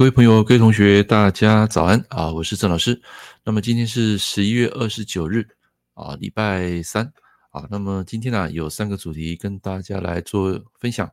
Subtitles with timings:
[0.00, 2.32] 各位朋友、各位同学，大家早安啊！
[2.32, 3.02] 我是郑老师。
[3.44, 5.46] 那么今天是十一月二十九日
[5.92, 7.12] 啊，礼拜三
[7.50, 7.68] 啊。
[7.70, 11.10] 那么今天呢，有三个主题跟大家来做分享。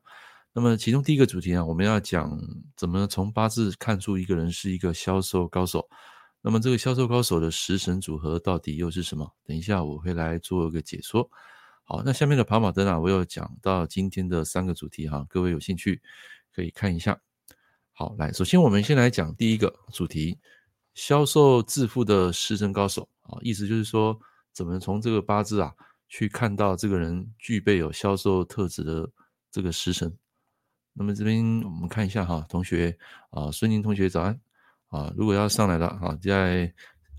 [0.54, 2.40] 那么其中第一个主题呢，我们要讲
[2.78, 5.86] 怎么从八字看出一个人是一个销售高手。
[6.42, 9.30] 那么这个销售高手的食神组合到底又是什么？
[9.44, 11.30] 等一下我会来做一个解说。
[11.84, 16.02] 好，那下面的跑马灯啊，我有讲到今天的三个主题哈，各位有兴趣
[16.56, 17.20] 可以看一下。
[18.00, 20.38] 好，来，首先我们先来讲第一个主题，
[20.94, 24.16] 销售致富的食神高手啊，意思就是说，
[24.54, 25.74] 怎么从这个八字啊，
[26.08, 29.10] 去看到这个人具备有销售特质的
[29.50, 30.16] 这个食神。
[30.94, 32.96] 那么这边我们看一下哈，同学
[33.32, 34.40] 啊，孙宁同学早安
[34.90, 36.72] 啊，如果要上来了啊，再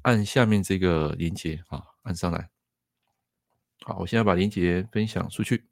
[0.03, 2.51] 按下面这个连接啊，按上来。
[3.81, 5.65] 好，我现在把连接分享出去。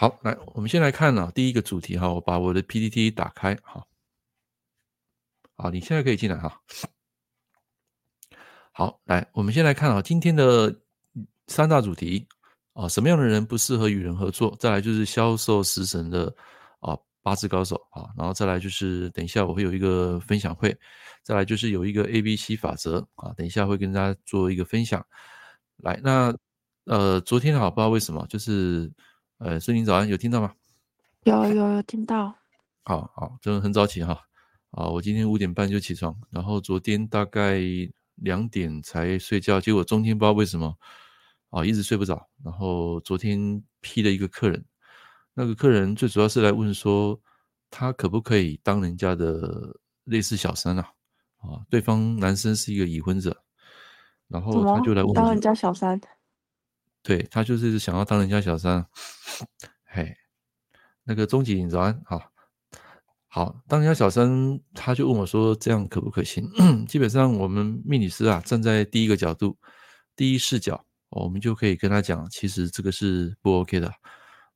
[0.00, 3.86] 好，来，我们先来看呢，第一个主题哈，我把我的 PPT 打开，哈，
[5.56, 6.58] 好，你现在可以进来哈。
[8.72, 10.74] 好，来，我们先来看啊，今天的
[11.48, 12.26] 三大主题
[12.72, 14.56] 啊，什么样的人不适合与人合作？
[14.58, 16.34] 再来就是销售食神的
[16.78, 20.74] 啊八字高手啊，然后再来就是等一下我会有一个分享会，
[21.22, 25.06] 再来就是有一个 ABC 法则啊，等一下会跟大家做一个分享。
[25.76, 26.34] 来，那
[26.86, 28.90] 呃，昨天好，不知道为什么就是。
[29.40, 30.52] 呃，孙宁早安，有听到吗？
[31.24, 32.34] 有有有听到。
[32.84, 34.20] 好好，真的很早起哈。
[34.72, 37.58] 啊，我今天五点半就起床，然后昨天大概
[38.16, 40.76] 两点才睡觉，结果中间不知道为什么
[41.48, 42.28] 啊，一直睡不着。
[42.44, 44.62] 然后昨天批了一个客人，
[45.32, 47.18] 那个客人最主要是来问说，
[47.70, 50.86] 他可不可以当人家的类似小三啊？
[51.38, 53.34] 啊，对方男生是一个已婚者，
[54.28, 55.98] 然后他就来问当人家小三。
[57.02, 58.84] 对，他就是想要当人家小三，
[59.86, 60.14] 嘿，
[61.02, 62.20] 那个钟景早安，好，
[63.26, 66.46] 好，当人家小三，他就问我说，这样可不可行？
[66.86, 69.56] 基本上我们命理师啊，站在第一个角度，
[70.14, 73.88] 第一视角，我们就可以跟他讲，其实这个是不 OK 的，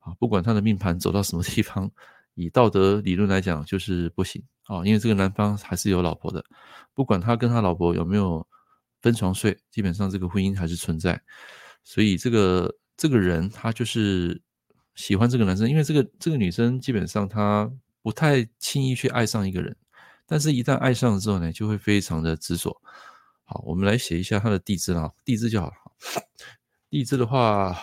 [0.01, 1.91] 啊，不管他的命盘走到什么地方，
[2.35, 6.45] 以道德理论来讲就是不行啊，因为这个男方还是有老婆的，
[6.93, 8.47] 不管他跟他老婆有没有
[9.01, 11.19] 分床睡，基本上这个婚姻还是存在。
[11.85, 14.41] 所以这个这个人他就是
[14.95, 19.77] 喜欢这个男生，因为这个这个女生基本上她不太轻易去爱上一个人，
[20.27, 22.81] 但是一旦爱上了之后呢，就会非常的执着。
[23.45, 25.75] 好，我们来写一下她的地支啊，地支就好了。
[26.89, 27.77] 地支的话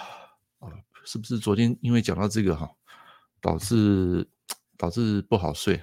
[0.59, 0.67] 啊，
[1.05, 2.69] 是不是昨天因为讲到这个哈，
[3.39, 4.27] 导致
[4.77, 5.79] 导致不好睡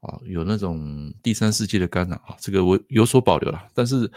[0.00, 4.10] 啊，有那种第三世界的干扰啊，这个我有所保留了，但是。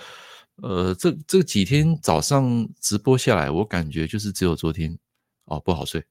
[0.58, 4.98] 呃，这这几天早上直播下来，我感觉就是只有昨天
[5.46, 6.06] 哦不好睡。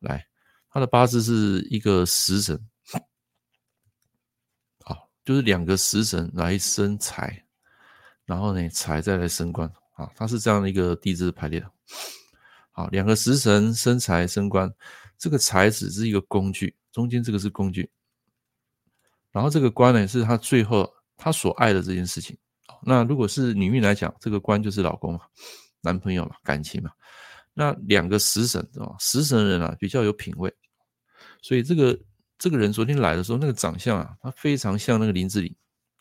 [0.00, 0.24] 来，
[0.70, 2.68] 他的八字是一个食神，
[4.84, 7.44] 好，就是两个食神来生财，
[8.26, 11.70] 然后呢财再来生官啊，他是这样的一个地支排列的。
[12.70, 14.72] 好，两个食神生财生官，
[15.16, 17.90] 这个财只是一个工具，中间这个是工具，
[19.32, 22.38] 然后这个官呢是他最后他所爱的这件事情。
[22.82, 25.20] 那如果是女命来讲，这个官就是老公嘛，
[25.80, 26.90] 男朋友嘛，感情嘛。
[27.54, 30.54] 那两个食神啊，食神人啊比较有品味，
[31.42, 31.98] 所以这个
[32.38, 35.52] 这个人昨天来的时候，那个长相啊，他非常像那个林志玲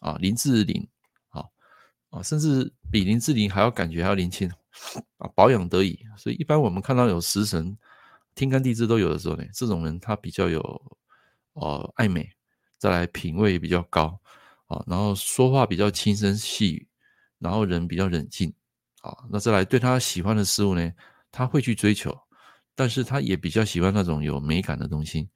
[0.02, 0.88] 啊，林志玲
[1.30, 1.44] 啊
[2.12, 4.48] 啊，甚至比林志玲还要感觉还要年轻
[5.18, 6.00] 啊，保养得宜。
[6.16, 7.76] 所以一般我们看到有食神
[8.36, 10.62] 天干地支都有的时候呢，这种人他比较有
[11.54, 12.30] 呃爱美，
[12.78, 14.20] 再来品味也比较高。
[14.68, 16.88] 啊，然后说话比较轻声细语，
[17.40, 18.54] 然后人比较冷静，
[19.02, 20.92] 啊，那再来对他喜欢的事物呢，
[21.32, 22.18] 他会去追求，
[22.76, 25.30] 但是他也比较喜欢那种有美感的东西，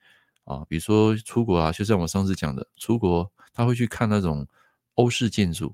[0.43, 4.45] 啊，比如说出国啊，就像我上次讲的，出国他会去看那种
[4.95, 5.73] 欧式建筑，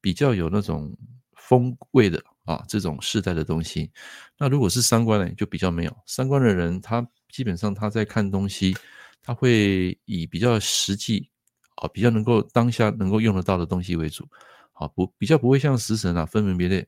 [0.00, 0.96] 比较有那种
[1.36, 3.90] 风味的啊，这种世代的东西。
[4.38, 8.74] 那如果是三观呢，就比较没有，三观的人他基本上他在看东西，
[9.22, 11.28] 他会以比较实际。
[11.76, 14.28] 啊，比较能够当下能够用得到的东西为主，
[14.72, 16.86] 啊，不比较不会像食神啊分门别类，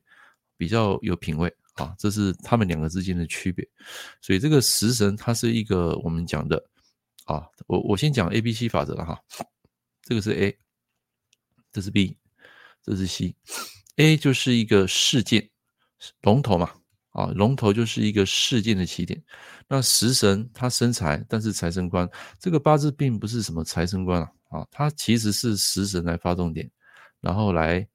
[0.55, 3.67] 比较有品味啊，这是他们两个之间的区别。
[4.21, 6.63] 所以这个食神它是一个我们讲的
[7.25, 9.19] 啊，我我先讲 A B C 法则了哈，
[10.03, 10.57] 这个是 A，
[11.73, 12.17] 这是 B，
[12.81, 15.49] 这是 C，A 就是一个事件
[16.21, 16.71] 龙头嘛，
[17.09, 19.21] 啊，龙头就是一个事件的起点。
[19.67, 24.31] 那食神它生财，但是财生官，这个八字并不是什么财生官啊。
[24.49, 26.69] 啊，他其实是食神来发动点，
[27.19, 27.87] 然后来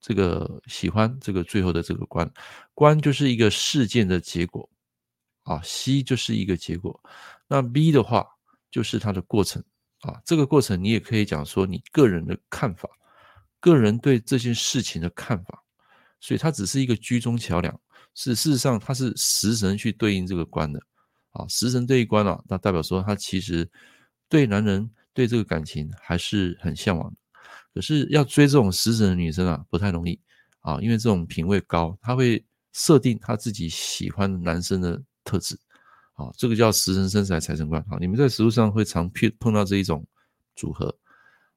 [0.00, 2.30] 这个喜欢这个最后的这个官，
[2.74, 4.68] 官就是一个事件的结果，
[5.44, 7.00] 啊，C 就是一个结果，
[7.48, 8.26] 那 B 的话
[8.70, 9.64] 就是它的过程，
[10.00, 12.88] 啊，这个过程你也可以讲说你个人的看法，
[13.60, 15.62] 个人对这件事情的看法，
[16.20, 17.80] 所以它只是一个居中桥梁。
[18.16, 20.80] 是事实上，它是食神去对应这个官的
[21.32, 23.68] 啊，食神对应官啊，那代表说他其实
[24.28, 27.16] 对男人对这个感情还是很向往的。
[27.72, 30.20] 可是要追这种食神的女生啊，不太容易
[30.60, 35.58] 啊，因为这种品味高，他会设定他自己喜欢男生的特质。
[36.14, 37.84] 啊，这个叫食神生财财神官。
[37.88, 40.06] 好，你们在实务上会常碰碰到这一种
[40.54, 40.96] 组合。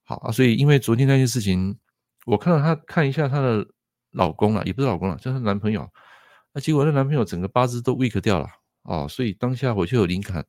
[0.04, 1.78] 好啊，所以因为昨天那件事情，
[2.26, 3.64] 我看到她看一下她的
[4.10, 5.88] 老公了，也不是老公了，就是男朋友。
[6.54, 8.48] 那结果那男朋友整个八字都 weak 掉了
[8.82, 10.44] 啊，所以当下我就有灵感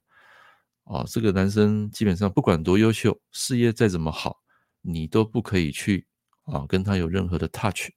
[0.89, 4.41] 啊，这个男生基本上不管多优秀，事业再怎么好，
[4.81, 6.07] 你都不可以去
[6.45, 7.91] 啊跟他有任何的 touch，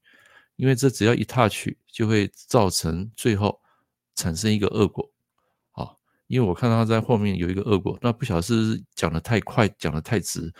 [0.57, 3.61] 因为这只要一 touch 就会造成最后
[4.13, 5.09] 产生一个恶果。
[5.71, 5.95] 啊
[6.27, 10.53] 因为我看到他在后面有一个恶果，那不晓得是讲得太快，讲得太直，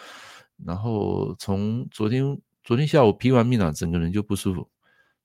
[0.66, 4.70] 然后从昨天昨天下午批完命了，整个人就不舒服，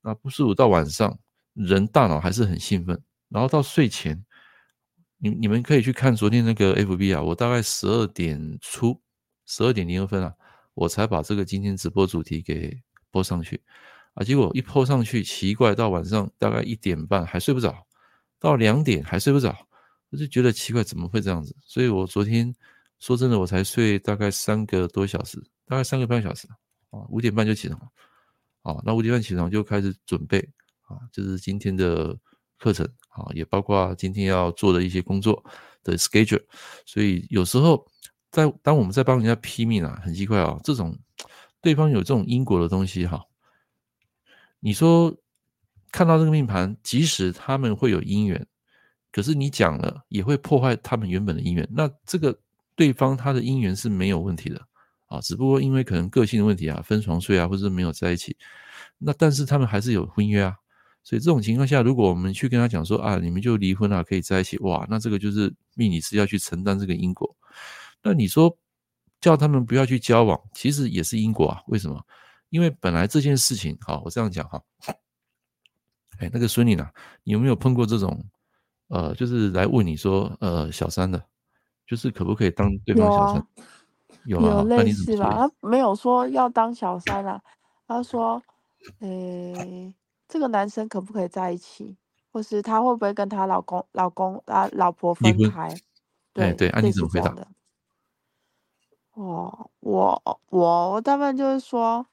[0.03, 1.19] 那不舒服到晚上，
[1.55, 4.25] 人大脑还是很兴奋，然后到睡前，
[5.19, 9.01] 你你们可以去看昨天那个 FB 啊，我大概十二点出，
[9.47, 10.35] 十二点零二分啊，
[10.75, 12.79] 我才把这个今天直播主题给
[13.11, 13.61] 播上去，
[14.15, 17.87] 啊，结果一 po 上去，奇怪，到晚上大概一点半还睡不着，
[18.39, 19.57] 到两点还睡不着。
[20.11, 21.57] 我就觉得奇怪，怎么会这样子？
[21.63, 22.55] 所以我昨天
[23.01, 26.47] 说真的，我才睡大概三个多小时，大概三个半小时
[26.91, 27.89] 啊，五点半就起床了，
[28.63, 30.39] 啊，那五点半起床就开始准备
[30.83, 32.17] 啊，就是今天的
[32.59, 35.43] 课程啊，也包括今天要做的一些工作
[35.83, 36.43] 的 schedule。
[36.85, 37.87] 所以有时候
[38.31, 40.97] 在当我们在帮人家批命啊，很奇怪啊，这种
[41.61, 43.25] 对方有这种因果的东西哈，
[44.61, 45.15] 你说
[45.91, 48.47] 看到这个命盘，即使他们会有姻缘。
[49.13, 52.39] 可是你讲了也会破坏他们原本的姻缘，那这个
[52.75, 54.61] 对方他的姻缘是没有问题的
[55.07, 58.37] 啊，只不过因为可能个性的问题啊，分床睡啊，或者是没有在一起，
[58.99, 60.55] 那但是他们还是有婚约啊，
[61.07, 67.33] 所以这种情况下，如果我们去跟他讲说啊，你们就离婚了，可以在一起，哇，那这个就是命理师要去承担这个因果。
[68.03, 68.59] 那你说
[69.21, 71.63] 叫他们不要去交往，其实也是因果啊？
[71.69, 72.05] 为什么？
[72.49, 74.61] 因为本来这件事情，好，我这样讲哈，
[76.19, 76.91] 哎，那个孙女呢，
[77.23, 78.25] 你有没有碰过这种？
[78.89, 81.23] 呃，就是来问你说，呃，小三的，
[81.87, 83.47] 就是可不可以当对方小三？
[84.25, 85.31] 有啊，有类似吧？
[85.33, 87.41] 他没有说要当小三啊，
[87.87, 88.43] 他说，
[89.01, 89.95] 诶、欸，
[90.29, 91.97] 这个男生可不可以在一起，
[92.33, 95.75] 或是他会不会跟他老公、老公啊、老婆分开？
[96.33, 97.47] 对对，那、啊、你怎么回答的？
[99.15, 102.07] 哦，我我我大部分就是说，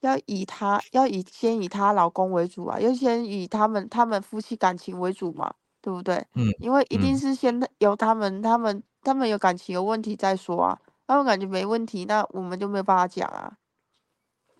[0.00, 5.54] 要以他要以先以她老公为主啊，要先以他们他们夫妻感情为主嘛。
[5.80, 6.16] 对不对？
[6.34, 10.78] 嗯，因为一定是先由他们，嗯、他们，他们有感情有问题再说啊。
[11.06, 13.56] 他们感觉没问题，那我们就没有办法讲啊。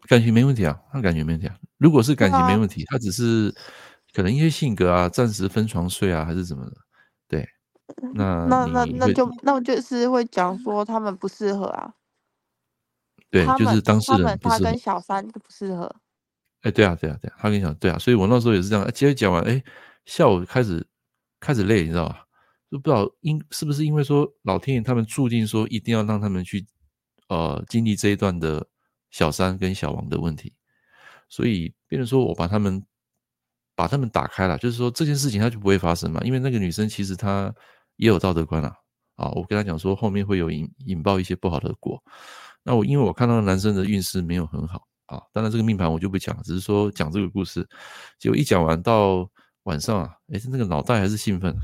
[0.06, 1.58] 感情没问题啊，他感情没问题啊。
[1.78, 3.54] 如果是感情没问题，啊、他只是
[4.12, 6.72] 可能因为性格啊，暂时分床睡啊，还是怎么的？
[7.28, 7.48] 对，
[8.14, 11.92] 那那那那就那我就是会讲说他们不适合啊。
[13.30, 14.64] 对，就是当事人不适合。
[14.64, 15.94] 他跟小三不适合。
[16.62, 18.84] 哎，对啊，对啊，对啊，他跟你讲，对啊，所以我那时候也是这样。
[18.92, 19.62] 接着讲完，哎，
[20.04, 20.86] 下午开始。
[21.40, 22.26] 开始累，你知道吧？
[22.68, 26.66] 就不知道因是不是因为说老天爷他们注定说一定要让他们去
[27.28, 28.66] 呃经历这一段的
[29.10, 30.52] 小三跟小王的问题，
[31.28, 32.84] 所以变成说我把他们
[33.74, 36.20] 把他们打开了，就是说这件事情他就不会发生嘛。
[36.24, 37.54] 因为那个女生其实她
[37.96, 38.74] 也有道德观啊
[39.16, 42.02] 啊，我跟她讲说后面会有引引爆一些不好的果。
[42.62, 47.68] 那我因为我看到男生的运势没有很好啊，当然这个命盘我就不讲，只是说讲这个故事，
[48.18, 49.28] 结果一讲完到。
[49.64, 51.54] 晚上啊，哎，那个脑袋还是兴奋，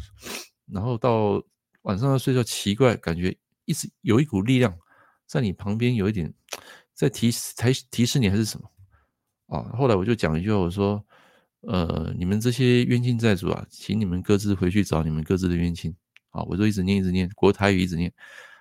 [0.67, 1.43] 然后到
[1.83, 3.35] 晚上要睡觉，奇怪，感觉
[3.65, 4.77] 一直有一股力量
[5.27, 6.31] 在你旁边，有一点
[6.95, 8.71] 在提才提示你还是什么
[9.49, 9.63] 啊？
[9.77, 11.05] 后来我就讲一句话，我说，
[11.63, 15.95] 呃，你们这些冤亲债主啊，请你们各自回去找你们各自的冤亲
[16.31, 16.43] 啊！
[16.45, 18.13] 我就一直念一直念国台语一直念，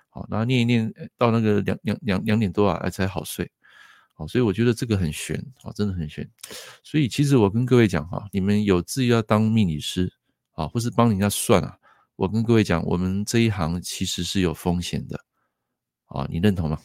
[0.08, 3.50] 好，然后念一念到那个两两两两点多啊，才好睡。
[4.14, 6.28] 好，所以我觉得这个很玄啊，真的很玄。
[6.82, 10.12] 所以其实我跟各位讲哈，你们有志要当命理师
[10.52, 11.76] 啊，或是帮人家算啊，
[12.16, 15.20] 我跟各位讲，我们这一行其实是有风险的
[16.06, 16.80] 啊，你认同吗？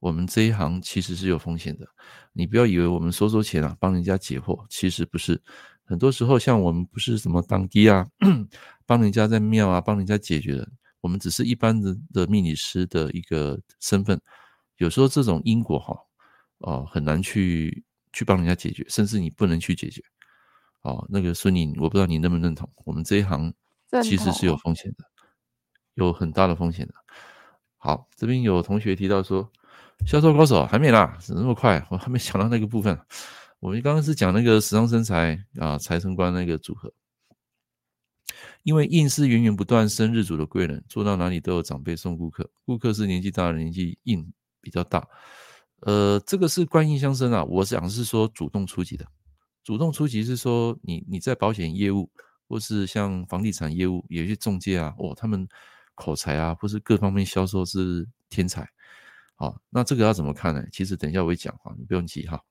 [0.00, 1.86] 我们这一行其实是有风险的，
[2.32, 5.40] 你不要以为我们收收钱啊，帮人家解惑，其实不是。
[5.84, 8.04] 很多时候像我们不是什么当地啊，
[8.84, 10.68] 帮人家在庙啊，帮人家解决的，
[11.00, 14.20] 我们只是一般的的命理师的一个身份。
[14.78, 15.96] 有时候这种因果哈。
[16.62, 20.02] 哦，很难去去帮人家解决，甚至你不能去解决。
[20.82, 23.50] 哦，那个孙宁，我不知道你认不认同，我们这一行
[24.02, 25.04] 其实是有风险的，
[25.94, 26.92] 有很大的风险的。
[27.78, 29.50] 好，这边有同学提到说，
[30.06, 31.86] 销售高手还没啦，怎么那么快？
[31.90, 32.98] 我还没想到那个部分。
[33.60, 36.92] 我们刚刚是讲那个时尚生财啊，财神官那个组合。
[38.62, 45.06] 因为印是源源不断生日组的贵人，做到哪里都有长辈送顾客，顾客是年纪大的，年纪印比较大。
[45.80, 47.44] 呃，这个是官印相生啊。
[47.44, 49.06] 我想是说主动出击的，
[49.62, 52.10] 主动出击是说你你在保险业务，
[52.48, 55.46] 或是像房地产业务，有些中介啊，哦，他们
[55.94, 58.68] 口才啊，或是各方面销售是天才。
[59.40, 60.62] 好，那这个要怎么看呢？
[60.70, 62.44] 其实等一下我会讲啊，你不用急哈。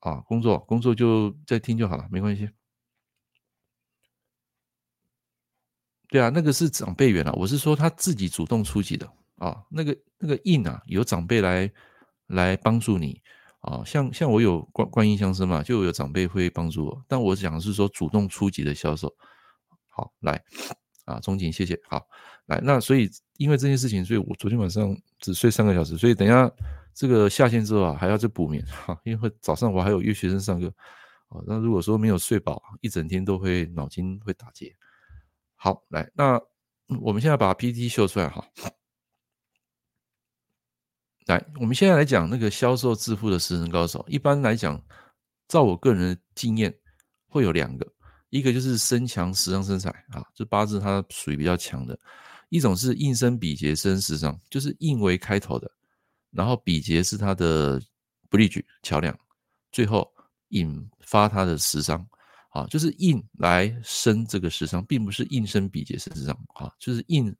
[0.00, 2.50] 啊，工作工作就再听就好了，没关系。
[6.08, 9.64] 对啊，那个是长辈缘啊，我是说他自己主动出击的啊。
[9.70, 11.72] 那个那个印啊，有长辈来
[12.26, 13.22] 来帮助你
[13.60, 13.82] 啊。
[13.86, 17.02] 像像我有观观音相生嘛，就有长辈会帮助我。
[17.08, 19.16] 但我讲的是说主动出击的销售。
[19.86, 20.44] 好，来
[21.08, 21.80] 啊，钟景，谢谢。
[21.88, 22.06] 好，
[22.46, 26.50] 来，那所以因为这件事情，所以我昨天晚上只睡三个小时，所以等一下
[26.92, 28.98] 这个下线之后啊，还要再补眠哈。
[29.04, 30.66] 因为早上我还有约学生上课
[31.28, 31.40] 啊。
[31.46, 34.70] 那如果说没有睡饱，一整天都会脑筋会打结。
[35.54, 36.40] 好，来，那
[37.00, 38.44] 我们现在把 PPT 秀出来哈。
[41.26, 44.04] 来，我们现在来讲那个销售致富的十人高手。
[44.08, 44.82] 一般来讲，
[45.46, 46.74] 照我个人的经验，
[47.26, 47.86] 会有两个，
[48.30, 51.94] 一个就是身强十伤生财啊，这八字它属于比较强的；
[52.48, 55.70] 一种是应生比劫生十伤，就是印为开头的，
[56.30, 57.80] 然后比劫是它的
[58.30, 59.18] bridge 桥梁，
[59.72, 60.10] 最后
[60.48, 62.06] 引发它的十伤。
[62.50, 67.32] 啊，就是印来生这个十伤，并不是印生比劫生十伤啊，就是印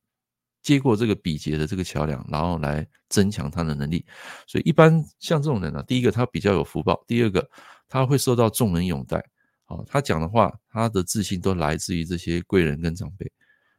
[0.62, 4.04] 接过这个比劫的这个桥梁，然后来增强他的能力。
[4.46, 7.50] 所以一般像这种人呢、啊，第一个他比较有福报，第二个
[7.88, 9.24] 他会受到众人拥戴。
[9.68, 13.32] 啊，他讲的话，他的自信都来自于这些贵人跟长辈。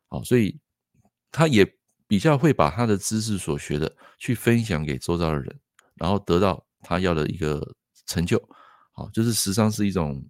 [0.07, 0.57] 啊，所以
[1.31, 1.69] 他也
[2.07, 5.59] 比较会把他的知识所学的去分享给周遭的人，
[5.95, 7.75] 然后得到他要的一个
[8.07, 8.41] 成就。
[8.93, 10.25] 好，就是实际上是一种。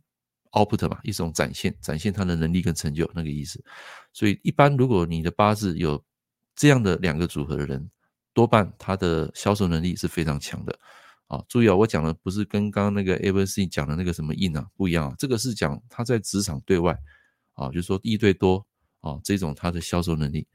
[0.53, 3.63] output 嘛，一种展现，展现他的能力跟成就那个意思。
[4.11, 6.03] 所以一般如果你的八字有
[6.55, 7.87] 这样的两个组合的人，
[8.33, 10.79] 多半他的销售能力是非常强的。
[11.29, 16.93] 啊，注意啊，我讲的不是跟刚刚那个 ABC 讲的那个什么印啊不一样啊，这个是讲他在职场对外
[17.53, 18.65] 啊，就是说一对多
[18.99, 20.45] 啊这种他的销售能力。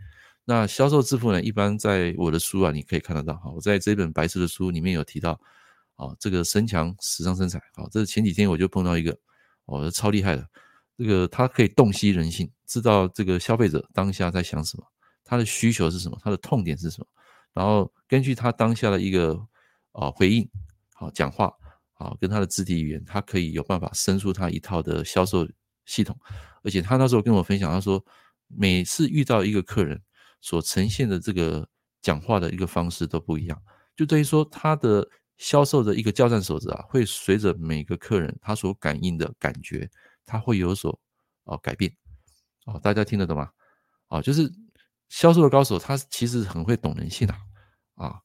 [0.44, 5.40] 那销售致富呢，一般在我的书啊你可以看得到哈，我在这本白色的书里面有提到
[5.96, 9.18] 啊，这个身强时尚、身材啊，这是前几天我就碰到一个。
[9.66, 10.46] 哦，超厉害的，
[10.98, 14.84] 这个他可以洞悉人性，知道这个消费者当下在想什么，
[15.24, 17.06] 他的需求是什么，他的痛点是什么，
[17.54, 19.40] 然后根据他当下的一个
[19.94, 20.46] 啊回应，
[20.92, 21.50] 好讲话，
[21.94, 25.48] 啊跟他的肢体语言，他可以有办法生出他一套的销售
[25.86, 26.14] 系统，
[26.62, 28.04] 而且他那时候跟我分享，他说
[28.46, 30.00] 每次遇到一个客人
[30.40, 31.66] 所呈现的这个
[32.02, 33.58] 讲话的一个方式都不一样，
[33.96, 35.08] 就等于说他的。
[35.36, 39.90] 销售的一个交战守则啊，会随着每个客人他所感应的感觉，
[40.24, 40.96] 他会有所
[41.42, 41.92] 啊改变
[42.66, 43.50] 啊，大家听得懂吗？
[44.06, 44.48] 啊，就是
[45.08, 47.34] 销售的高手，他其实很会懂人性的
[47.96, 48.20] 啊。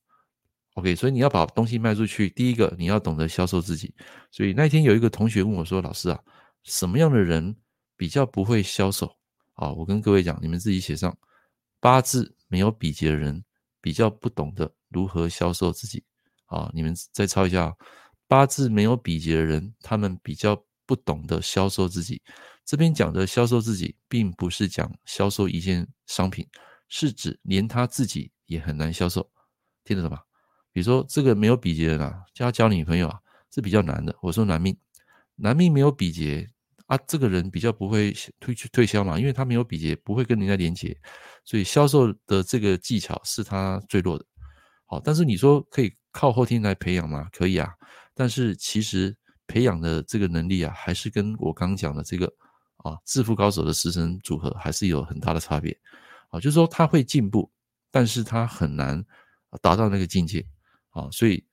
[0.75, 3.93] OK，所以你要把东西卖出去，第一个你要懂得销售自己。
[4.31, 6.19] 所以那天有一个同学问我说：“老师啊，
[6.63, 7.55] 什么样的人
[7.97, 9.13] 比较不会销售？”
[9.55, 11.17] 啊，我跟各位讲，你们自己写上，
[11.81, 13.43] 八字没有比劫的人
[13.81, 16.03] 比较不懂得如何销售自己。
[16.45, 17.75] 啊，你们再抄一下，
[18.27, 22.21] 八字没有比劫的人，他们比较不懂得销售自己。
[22.63, 26.47] 这边讲的销售自己，并不是讲销售一件商品，
[26.87, 29.29] 是指连他自己也很难销售，
[29.83, 30.21] 听得懂吗？
[30.71, 33.19] 比如说这个没有比劫的人啊，叫他交女朋友啊，
[33.53, 34.15] 是比较难的。
[34.21, 34.77] 我说男命，
[35.35, 36.47] 男命没有比劫
[36.87, 40.97] 啊，这个人比较不会推去推销嘛，因为他没有比劫，不会跟人家连接，
[41.45, 44.25] 所以销售的这个技巧是他最弱的。
[44.85, 45.93] 好，但是你说可以。
[46.11, 47.29] 靠后天来培养吗？
[47.31, 47.71] 可以啊，
[48.15, 52.25] 但是其实培养的这个能力啊，还是跟我刚讲的这个
[52.77, 55.71] 啊致富高手的食神组合还是有很大的差别
[56.29, 56.39] 啊。
[56.39, 57.49] 就是说他会进步，
[57.91, 59.05] 但是他很难
[59.61, 60.43] 达到那个境界
[60.91, 61.07] 啊。
[61.11, 61.45] 所以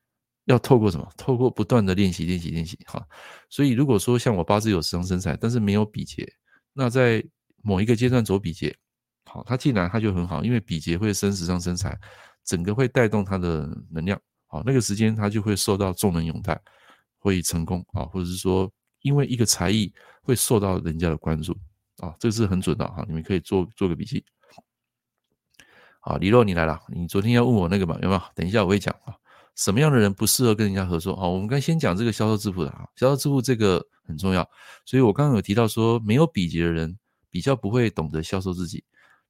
[0.44, 1.08] 要透过什么？
[1.16, 3.04] 透过不断的练习，练习，练习哈。
[3.48, 6.30] 所以如果说像我八字有食伤生财，但是没有比劫，
[6.72, 7.24] 那在
[7.62, 8.76] 某一个阶段走比劫，
[9.24, 11.98] 好，他进来他就很好，因为比劫会生食伤生财，
[12.44, 14.20] 整个会带动他的能量。
[14.46, 16.60] 好，那个时间他就会受到众人拥戴，
[17.18, 21.52] 会成功啊，或者是说，因为一个才艺会受到人家的关注
[21.98, 24.24] 啊，这是很准的哈，你们可以做做个笔记。
[25.98, 28.22] 好，李洛你来了，你昨天要问我那个嘛，有没有？
[28.36, 29.16] 等一下我会讲啊，
[29.56, 31.16] 什么样的人不适合跟人家合作？
[31.16, 34.48] 好，我们刚先讲这个销售致富的啊，销售致富这个很重要，
[34.84, 36.96] 所以我刚刚有提到说，没有比劫的人
[37.30, 38.84] 比较不会懂得销售自己，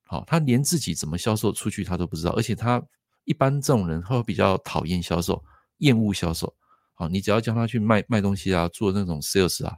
[0.04, 2.82] 好，他连自己怎么销售出去他都不知道，而且他
[3.24, 5.42] 一般这种人他会比较讨厌销售，
[5.78, 6.52] 厌恶销售。
[6.94, 9.76] 好，你只要叫他去卖卖东西啊，做那种 sales 啊，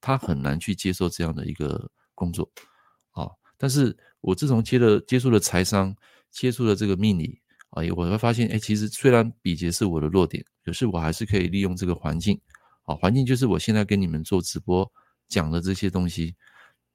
[0.00, 2.50] 他很难去接受这样的一个工作。
[3.10, 5.94] 好，但是我自从接了接触了财商，
[6.30, 7.40] 接触了这个命理
[7.74, 12.40] 啊，我会发现，哎，其实虽然比劫是我的弱点，可是我还是可以利用这个环境。
[12.82, 14.90] 好，环境就是我现在跟你们做直播
[15.28, 16.34] 讲的这些东西。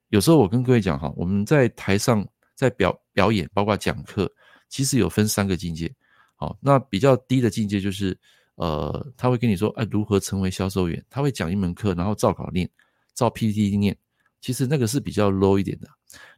[0.10, 2.28] 有时候我跟各位讲哈，我们在台上。
[2.60, 4.30] 在表表演，包括讲课，
[4.68, 5.90] 其实有分三个境界。
[6.36, 8.20] 好，那比较低的境界就是，
[8.56, 11.02] 呃，他会跟你说，哎，如何成为销售员？
[11.10, 12.70] 他会讲一门课，然后照稿念，
[13.14, 13.98] 照 PPT 念。
[14.42, 15.88] 其实那个是比较 low 一点的。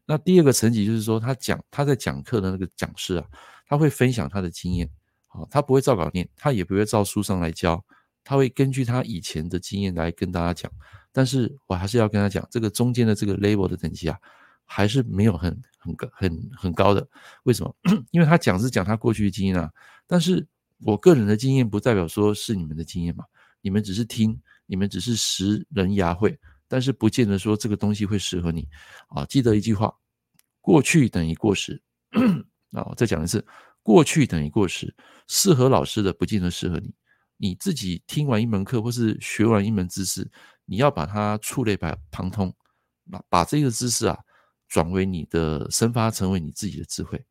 [0.05, 3.25] 那第二个层级就是说，他讲他在讲课的那个讲师啊，
[3.71, 4.89] 他会分享他的经验。
[5.27, 7.81] 好，他不会照稿念，他也不会照书上来教，
[8.21, 10.69] 他会根据他以前的经验来跟大家讲。
[11.13, 14.19] 但是我还是要跟他讲，这个中间的这个 level 的等级啊。
[14.65, 17.05] 还是没有很很高很很高的，
[17.43, 17.75] 为什么？
[18.11, 19.69] 因为他讲是讲他过去的经验啊，
[20.07, 20.45] 但是
[20.79, 23.25] 我个人的经验不代表说是你们的经验嘛，
[23.61, 26.37] 你们只是听，你们只是识人牙慧，
[26.69, 28.65] 但是不见得说这个东西会适合你
[29.09, 29.25] 啊。
[29.25, 29.93] 记得一句话，
[30.61, 31.81] 过去等于过时
[32.71, 32.83] 啊。
[32.89, 33.45] 我再讲一次，
[33.81, 34.93] 过去等于过时，
[35.27, 36.93] 适合老师的不见得适合你。
[37.37, 40.29] 你自己听完一门课或是学完一门知识，
[40.65, 42.53] 你要把它触类旁通，
[43.09, 44.17] 把把这个知识啊。
[44.67, 47.21] 转为你的生发，成为你自己的智慧，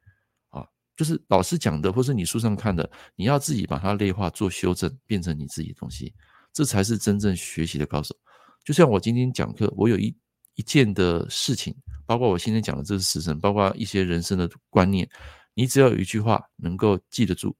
[0.50, 0.62] 啊，
[0.94, 6.12] 就是老师讲的，或是你书上看的，你要自己把它内化做修正，变成你自己的东西，
[6.52, 8.14] 这才是真正学习的高手。
[8.62, 10.14] 就像我今天讲课，我有一
[10.54, 15.08] 一件的事情，包括我今天讲的这个时辰，包括一些人生的观念，
[15.54, 17.56] 你只要有一句话能够记得住，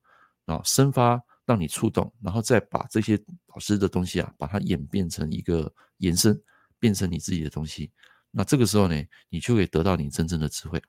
[0.46, 6.40] 啊，生发让你触动，然后再把这些老师的东西啊，把它演变成一个延伸，
[6.78, 7.90] 变成你自己的东西。
[8.30, 10.80] 那这个时候呢，你就可以得到你真正的智慧。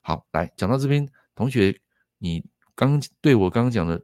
[0.00, 1.80] 好，来讲到这边，同学，
[2.18, 4.02] 你刚对我刚刚讲的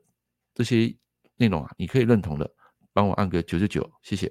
[0.54, 0.94] 这些
[1.36, 2.48] 内容啊，你可以认同的，
[2.92, 4.30] 帮我按个九九九，谢谢。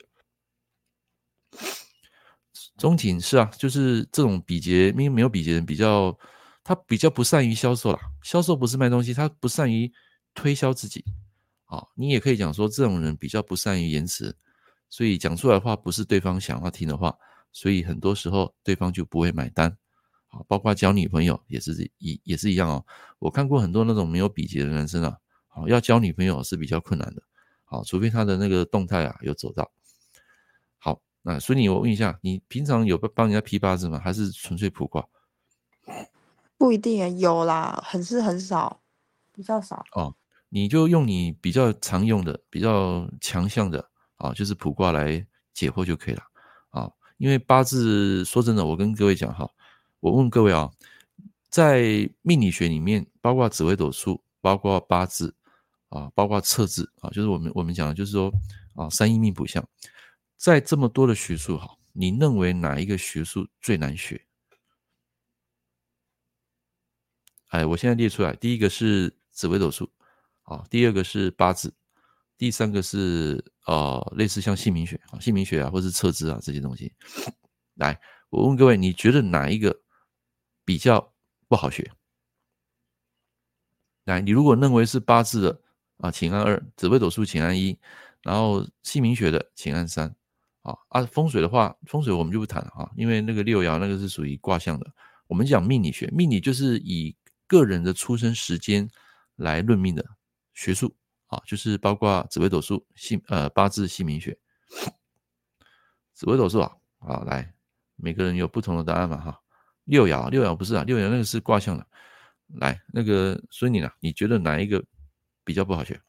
[2.78, 6.18] 中景是啊，就是这种比劫，因为没有比劫人比较，
[6.66, 8.00] 他比较不善于销售啦。
[8.24, 9.90] 销售不是卖东西，他不善于
[10.34, 11.06] 推销自己。
[11.66, 14.36] 啊，你也可以讲说，这种人比较不善于言辞，
[14.90, 17.16] 所以讲出来的话不是对方想要听的话。
[17.52, 19.70] 所以很多时候对方就不会买单，
[20.28, 22.86] 啊，包括交女朋友也是一也是一样哦。
[23.20, 25.16] 我看过很多那种没有比劫的男生啊，
[25.48, 27.22] 好，要交女朋友是比较困难的，
[27.64, 29.72] 好，除非他的那个动态啊有走到。
[30.78, 34.00] 好，那所以我问一下，你平常有帮人家批八字吗？
[34.04, 35.08] 还是纯粹卜卦？
[36.58, 38.82] 不一定，有啦，很是很少，
[39.34, 39.84] 比较少。
[39.92, 40.16] 哦，
[40.50, 46.24] 你就用你比较常用的、比较强项的啊，就是卜卦来解惑就可以了
[46.70, 46.90] 啊。
[47.18, 49.50] 因为八字说真的，我跟各位讲哈，
[50.00, 50.72] 我问各位啊，
[51.50, 55.36] 在命理学里面，包括紫微斗数，包括八字
[55.90, 58.32] 啊，包括测字啊，就是我们我们讲的，就是说
[58.76, 59.64] 啊，三一命卜相，
[60.38, 64.25] 在这么多的学术哈，你认为哪一个学术最难学？
[67.56, 69.90] 哎，我现在列出来，第一个是紫微斗数，
[70.44, 71.74] 啊，第二个是八字。
[72.38, 76.92] 第三个是呃，类似像姓名学啊、姓名学啊，或是测字啊这些东西。
[77.76, 77.98] 来，
[78.30, 79.74] 我问各位，你觉得哪一个
[80.66, 81.14] 比较
[81.48, 81.90] 不好学？
[84.04, 85.62] 来，你如果认为是八字的
[86.00, 87.78] 啊，请按二；紫微斗数请按一；
[88.22, 90.14] 然后姓名学的请按三。
[90.64, 94.94] 啊啊，风水的话，风水我们就不谈了啊，因为那个六爻那个是属于卦象的。
[95.28, 97.16] 我们讲命理学，命理就是以
[97.48, 98.90] 个人的出生时间
[99.36, 100.06] 来论命的
[100.54, 100.96] 学术。
[101.28, 104.38] 啊，就是包括紫微斗数、姓呃八字、姓名学。
[106.14, 107.52] 紫微斗数啊，啊来，
[107.96, 109.42] 每个人有不同的答案嘛哈。
[109.86, 111.86] 六爻，六爻不是啊，六爻那个是卦象的。
[112.60, 114.86] 来，那个孙女呢，你觉得哪一个
[115.44, 116.00] 比较不好学？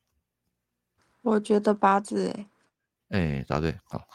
[1.22, 2.46] 我觉得八字诶。
[3.08, 4.06] 哎，答对，好。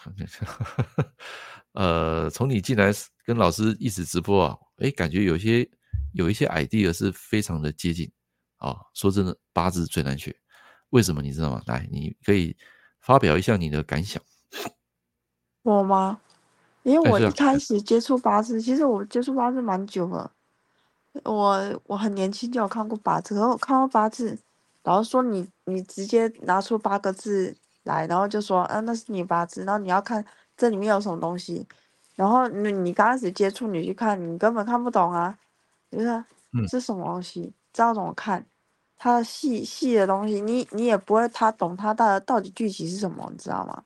[1.73, 2.93] 呃，从你进来
[3.25, 5.67] 跟老师一直直播啊，哎，感觉有些
[6.13, 8.11] 有一些 idea 是非常的接近
[8.57, 8.75] 啊。
[8.93, 10.35] 说真的，八字最难学。
[10.89, 11.61] 为什么你知道吗？
[11.67, 12.55] 来，你可以
[12.99, 14.21] 发表一下你的感想。
[15.63, 16.19] 我吗？
[16.83, 20.31] 因为我一开始接触八字，其实我接触八字蛮久了。
[21.25, 24.37] 我我很年轻就有看过八字，可是我看过八字，
[24.81, 30.25] 然后说你你直接拿出八个字来，然后就说，啊，那是你八字，然后你要看
[30.57, 31.67] 这里面有什么东西，
[32.15, 35.37] 然后你你刚开始接触，你去看，你根本看不懂啊，
[35.91, 36.25] 你说
[36.67, 38.45] 是什么东西，知道怎么看？
[38.97, 43.83] 它的细细的东西，你你也不会他懂它到到底具体是什么，你知道吗？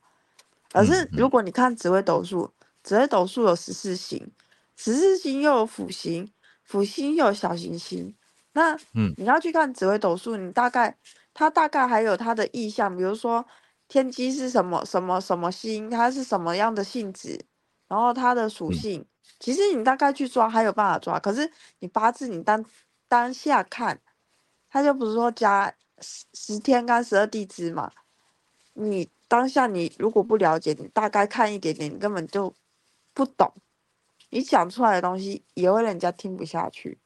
[0.71, 2.51] 可是如果你看紫微斗数，
[2.83, 4.31] 紫微斗数有十四星，
[4.75, 6.31] 十四星又有辅星，
[6.65, 8.13] 辅星又有小行星，
[8.51, 10.97] 那嗯，你要去看紫微斗数，你大概
[11.33, 13.45] 它大概还有它的意象，比如说
[13.87, 17.39] 天机是什么什么什么星，它是什么样的性质，
[17.87, 19.05] 然后它的属性，嗯、
[19.39, 22.63] 其实你大概去抓还有办法抓，可是你八字你当
[23.07, 23.99] 当下看，
[24.69, 27.91] 他就不是说加十十天干十二地支嘛，
[28.73, 32.53] 你当下你如果不了解，你大概看一点点，你根本就
[33.13, 33.53] 不懂。
[34.29, 36.99] 你讲出来的东西也会人家听不下去。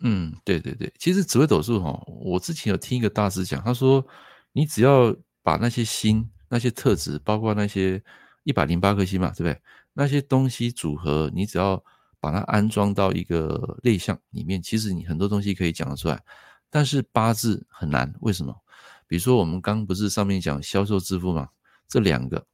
[0.00, 4.04] 嗯，对对对，其实紫微斗数哈，我之前有听一个大师讲，他说
[4.52, 8.02] 你只要把那些星、那些特质，包括那些
[8.44, 9.62] 一百零八颗星嘛，对不对？
[9.98, 11.82] 那些东西组合，你只要
[12.20, 16.22] 把它安装到一个类象里面，其实你很多东西可以讲得出来。
[16.68, 18.54] 但是八字很难，为什么？
[19.06, 21.48] 比如说我们刚不是上面讲销售致富嘛，
[21.88, 22.46] 这两个。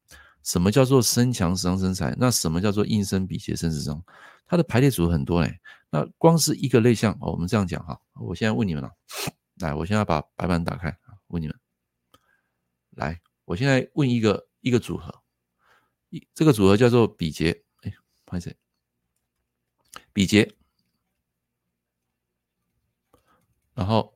[0.45, 2.15] 什么叫做身强时伤身财？
[2.17, 4.01] 那什么叫做印身比劫生食伤？
[4.47, 5.59] 它的排列组合很多嘞。
[5.91, 8.01] 那光是一个类象哦，我们这样讲哈。
[8.15, 8.91] 我现在问你们了，
[9.57, 10.97] 来，我现在把白板打开，
[11.29, 11.57] 问你们，
[12.91, 15.22] 来，我现在问一个一个组合，
[16.13, 17.93] 一这个组合叫做比劫，哎，
[18.27, 18.55] 不好意思，
[20.13, 20.55] 比劫，
[23.73, 24.15] 然后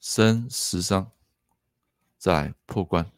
[0.00, 1.12] 生食伤，
[2.16, 3.12] 再来破关。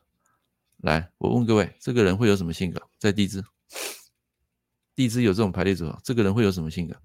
[0.78, 2.83] 来，我问各位，这个人会有什么性格？
[2.98, 3.44] 在地支，
[4.96, 7.00] 地支有这种排列组合，这个人会有什么性格？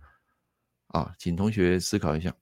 [0.87, 2.35] 啊，请同学思考一下。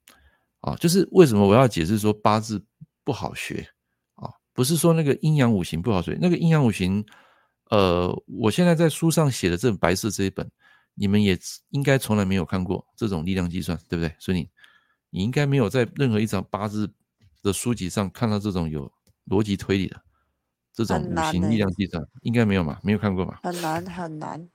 [0.60, 2.64] 啊，就是为什么我要解释说八字
[3.04, 3.70] 不好学？
[4.14, 7.04] 啊，不是说那个阴阳五行不好学，那个阴阳五行，
[7.70, 10.50] 呃，我现在在书上写的这本白色这一本，
[10.94, 11.38] 你们也
[11.70, 14.14] 应该从来没有看过这种力量计算，对不对？
[14.18, 14.50] 所以你
[15.10, 16.90] 你应该没有在任何一张八字
[17.42, 18.90] 的书籍上看到这种有
[19.26, 20.00] 逻辑推理的。
[20.72, 22.78] 这种五行力量计算应该没有嘛？
[22.84, 23.40] 没有看过嘛？
[23.42, 24.48] 很难很难。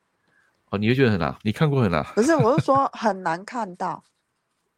[0.70, 1.36] 哦，你会觉得很难？
[1.42, 2.02] 你看过很难？
[2.16, 4.02] 不是，我是说 很难看到。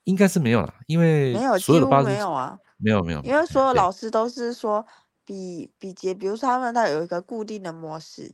[0.05, 3.21] 应该是没有了，因为没有，所有的八字没有啊，没有没有。
[3.21, 4.83] 因为所有老师都是说
[5.25, 8.33] 比比劫，比如说他们他有一个固定的模式，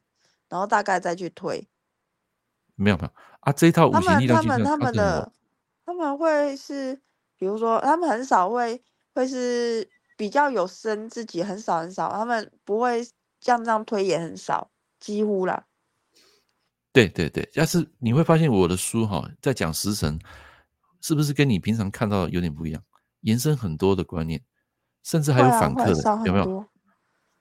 [0.49, 1.67] 然后大概再去推。
[2.75, 5.31] 没有没有啊，这一套五行力量计算，他们他们他们的
[5.85, 7.01] 他们会是，
[7.37, 8.83] 比如说他们很少会
[9.15, 9.89] 会是。
[10.17, 13.03] 比较有生自己很少很少，他们不会
[13.39, 15.65] 像这样推也很少，几乎啦。
[16.93, 20.19] 对对对，要是你会发现我的书哈，在讲时辰，
[21.01, 22.83] 是不是跟你平常看到的有点不一样？
[23.21, 24.39] 延伸很多的观念，
[25.01, 26.65] 甚至还有反客的，啊、有没有？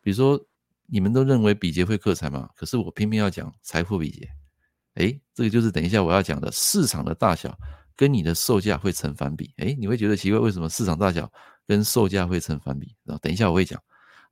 [0.00, 0.40] 比如说，
[0.86, 2.48] 你们都认为比劫会克财嘛？
[2.56, 4.28] 可是我偏偏要讲财富比劫。
[4.94, 7.56] 诶，这个就是等一下我要讲的市场的大小
[7.96, 9.52] 跟你的售价会成反比。
[9.58, 11.30] 诶，你会觉得奇怪，为什么市场大小？
[11.66, 13.80] 跟售价会成反比，然后等一下我会讲，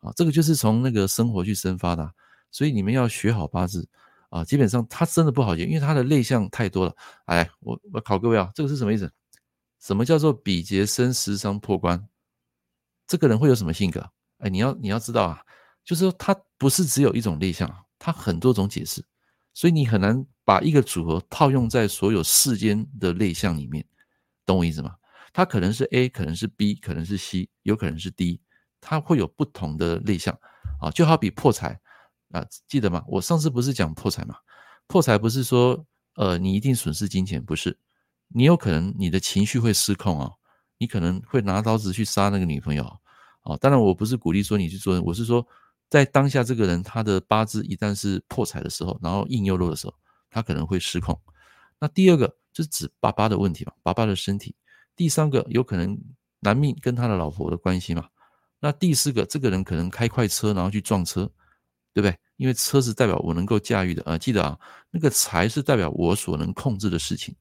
[0.01, 2.13] 啊，这个就是从那个生活去生发的，
[2.51, 3.89] 所以你们要学好八字
[4.29, 6.93] 啊，基本上它真的不好学，因为它的类象太多了。
[7.27, 9.09] 哎，我我考各位啊，这个是什么意思？
[9.79, 12.09] 什么叫做比劫生食伤破官？
[13.07, 14.05] 这个人会有什么性格？
[14.39, 15.41] 哎，你要你要知道啊，
[15.89, 17.67] 就是说它不是只有一种类象，
[17.99, 19.03] 它很多种解释，
[19.55, 23.83] 所以你很难把一个组合套用在所有世间的类象里面，
[24.45, 24.97] 懂我意思吗？
[25.33, 28.39] 它可能是 A，可能是 B，可能是 C，有可能是 D，
[28.83, 30.39] 它会有不同的类象
[30.79, 31.81] 啊，就好比破财
[32.33, 33.03] 啊，记得吗？
[33.09, 34.37] 我上次不是讲破财吗？
[34.87, 37.79] 破财不是说呃你一定损失金钱，不是，
[38.29, 40.33] 你有可能你的情绪会失控啊，
[40.77, 42.85] 你可能会拿刀子去杀那个女朋友
[43.41, 43.57] 啊。
[43.57, 45.47] 当然我不是鼓励说你去做，我是说
[45.91, 49.95] 在当下这个人他的八字一旦是破财的时候，然后硬又弱的时候，
[50.31, 51.19] 他可能会失控。
[51.81, 54.55] 那第二个就是指爸爸的问题嘛，爸爸的身体。
[54.97, 55.97] 第三个有可能
[56.41, 58.09] 男命跟他的老婆的关系嘛？
[58.61, 61.25] 那第四个，这个人可能开快车然后去撞车，
[61.95, 62.19] 对不对？
[62.37, 64.19] 因为车是代表我能够驾驭的啊。
[64.19, 64.59] 记得啊，
[64.91, 67.35] 那个财是代表我所能控制的事情。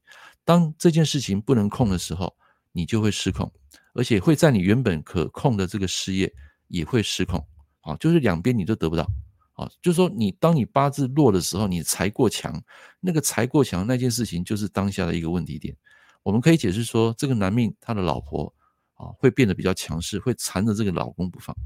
[0.44, 2.34] 当这件事情不能控的时候，
[2.70, 3.52] 你就会失控，
[3.94, 6.32] 而且会在你原本可控的这个事业
[6.68, 7.44] 也会失控。
[7.80, 9.06] 啊，就是两边你都得不到。
[9.54, 12.62] 啊，就是说你当你八字弱的时候，你财过强，
[13.00, 15.76] 那个财过强那件事情就是当下的一个问题点。
[16.22, 18.54] 我们可以解释说，这个男命他的老婆
[18.94, 21.56] 啊会变得比较强势，会缠着这个老公不放。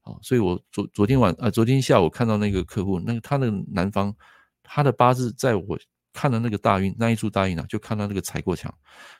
[0.00, 4.12] 啊，所以我昨昨天晚呃昨天下午看到那个客户，那个他那个男方
[4.62, 5.78] 他的八字，在我
[6.12, 8.74] 看到那个大运那一处大运啊，就看到那个财过强，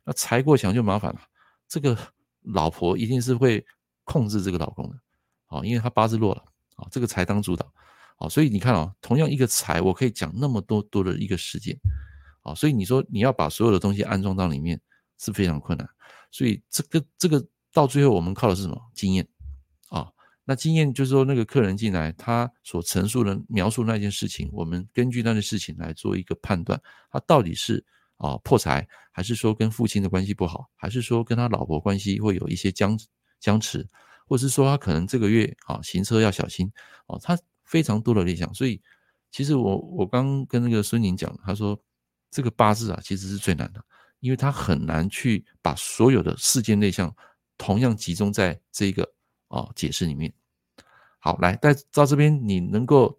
[0.04, 1.20] 那财过强就麻烦了，
[1.68, 1.96] 这个
[2.42, 3.64] 老婆一定是会
[4.02, 4.96] 控制这个老公的，
[5.48, 6.42] 啊，因为他八字弱了
[6.76, 7.70] 啊，这个财当主导，
[8.16, 11.76] 啊，所以你看啊，同样一个财，我可以讲那么多多的一个事件。
[12.42, 14.80] 啊，所以你说你要把所有的东西安装到里面
[15.18, 15.86] 是非常困难，
[16.30, 18.80] 所以这个这个到最后我们靠的是什么？
[18.94, 19.28] 经验
[19.90, 20.08] 啊，
[20.44, 26.80] 那经验就是说那个客人进来，他所陈述的描述那件事情，我们根据那件事情来做一个判断，
[27.10, 27.84] 他到底是
[28.16, 32.98] 啊破财，还是说跟父亲的关系不好，还是说跟他老婆关系会有一些僵
[33.40, 33.86] 僵持，
[34.28, 36.70] 或者是说他可能这个月啊行车要小心
[37.06, 38.52] 哦，他非常多的类象。
[38.52, 38.80] 所以
[39.30, 41.78] 其实我我刚跟那个孙宁讲，他说
[42.30, 43.82] 这个八字啊其实是最难的，
[44.20, 47.14] 因为他很难去把所有的事件类象
[47.56, 49.10] 同样集中在这个
[49.48, 50.32] 啊解释里面。
[51.18, 53.18] 好，来，在到这边你能够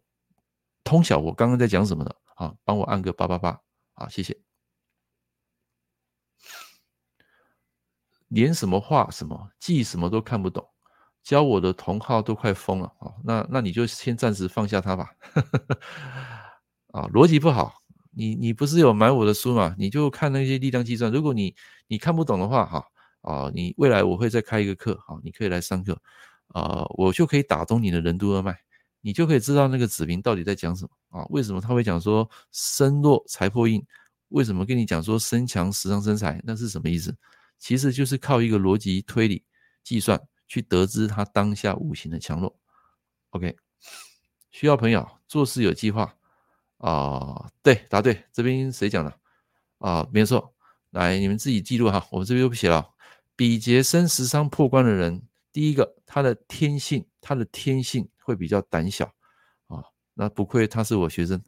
[0.83, 2.55] 通晓我刚刚在讲什么的啊？
[2.63, 3.61] 帮我按个八八八，
[3.93, 4.39] 啊，谢谢。
[8.29, 10.67] 连什么话什么记什么都看不懂，
[11.23, 13.13] 教我的同好都快疯了啊！
[13.23, 15.09] 那那你就先暂时放下他吧。
[16.93, 17.73] 啊，逻辑不好，
[18.11, 19.75] 你你不是有买我的书吗？
[19.77, 21.11] 你就看那些力量计算。
[21.11, 21.53] 如果你
[21.87, 22.83] 你看不懂的话，哈
[23.21, 25.99] 啊，你未来我会再开一个课，好，你可以来上课。
[26.49, 28.57] 啊、我就可以打通你的任督二脉，
[29.01, 31.23] 你就可以知道那个子平到底在讲什么啊？
[31.29, 33.85] 为什么他会讲说身弱财破印？
[34.29, 36.41] 为什么跟你讲说身强食伤生财？
[36.43, 37.15] 那是什么意思？
[37.59, 39.43] 其实就是靠一个逻辑推理
[39.83, 42.59] 计算去得知他当下五行的强弱。
[43.29, 43.55] OK，
[44.51, 46.13] 需要朋友做事有计划
[46.79, 48.25] 啊、对，答对。
[48.33, 49.19] 这边谁讲的
[49.77, 50.05] 啊？
[50.11, 50.53] 没错，
[50.89, 52.89] 来你们自己记录哈，我们这边又不写了。
[53.35, 55.21] 比劫生食伤破关的人。
[55.51, 59.05] 第一个，他的天性，他的天性会比较胆小
[59.67, 59.83] 啊。
[60.13, 61.41] 那不愧他是我学生，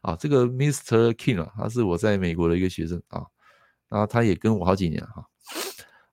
[0.00, 1.12] 啊，这个 Mr.
[1.12, 3.26] King 啊，他是我在美国的一个学生啊。
[3.88, 5.24] 然后他也跟我好几年哈。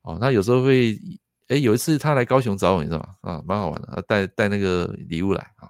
[0.02, 1.00] 哦，他有时候会，
[1.48, 3.34] 诶，有一次他来高雄找我，你知道吗？
[3.34, 5.68] 啊，蛮好玩的，带带那个礼物来啊。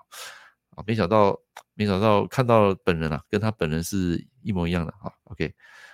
[0.75, 1.37] 啊，没想到，
[1.75, 5.11] 没想到看到本人啊，跟他本人是一模一样的啊。
[5.25, 5.53] OK，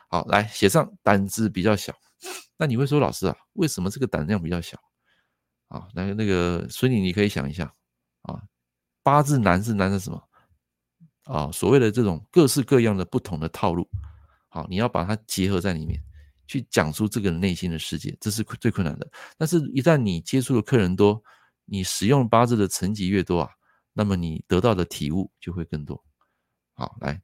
[0.10, 1.94] 好，来写上胆子比较小。
[2.58, 4.78] 那你会说，老师啊，为什么这个胆量比较小
[5.68, 5.88] 啊？
[5.94, 7.74] 那个那个孙女，你可以想一下
[8.22, 8.42] 啊，
[9.04, 10.22] 八字难是难在什么
[11.24, 11.52] 啊？
[11.52, 13.90] 所谓的这种各式各样的不同的套路，
[14.50, 16.02] 好，你要把它结合在里面，
[16.50, 19.08] 去讲出这个内心的世界，这是最困难的。
[19.38, 21.24] 但是，一旦你接触的客人多，
[21.66, 23.52] 你使用八字的层级越多啊，
[23.94, 26.04] 那么你得到的体悟就会更多。
[26.74, 27.22] 好，来，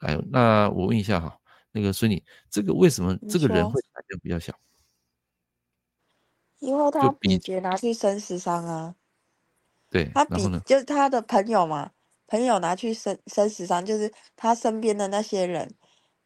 [0.00, 1.38] 来，那我问一下哈。
[1.70, 4.52] 那个孙女，这个为什么这个人会胆量比较小？
[6.58, 8.94] 因为他比劫拿去生死伤啊。
[9.88, 11.90] 对，他比就是他的朋友嘛，
[12.26, 15.74] 朋友拿去生生死伤，就是他身边的那些人，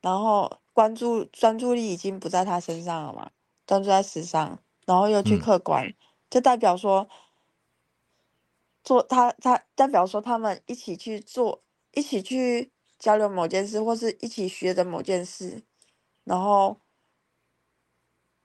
[0.07, 3.29] 然后关注专注力已经不在他身上了嘛，
[3.66, 5.95] 专注在时尚，然后又去客观，嗯、
[6.31, 7.09] 就代表说
[8.85, 12.71] 做他他代表说他们一起去做，一起去。
[12.99, 15.62] 交流某件事，或是一起学的某件事，
[16.25, 16.81] 然后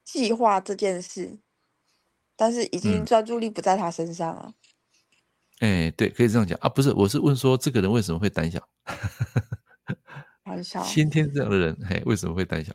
[0.04, 1.40] 计划这件事，
[2.36, 4.54] 但是已经专注力不在他身上了。
[5.60, 8.62] 哎、嗯欸，对，可以这样讲啊，不是，我是问说这个人为什么会胆小？
[10.52, 12.74] 胆小，先天这样的人，嘿，为什么会胆小？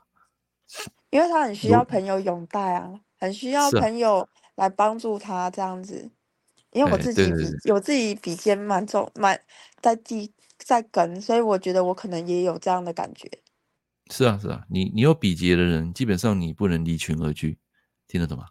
[1.10, 6.10] 因为他很需要朋友拥戴啊，很需要朋友来帮助他这样子。
[6.72, 9.40] 因为我自己比，有、欸、自己比肩蛮重，蛮
[9.80, 10.32] 在地。
[10.58, 13.30] 在跟，所以我觉得我可能也有这样的感觉。
[14.10, 17.58] 是啊，是啊，你你有比劫的人，基本上你不能离群而居，
[18.08, 18.46] 听得懂吗？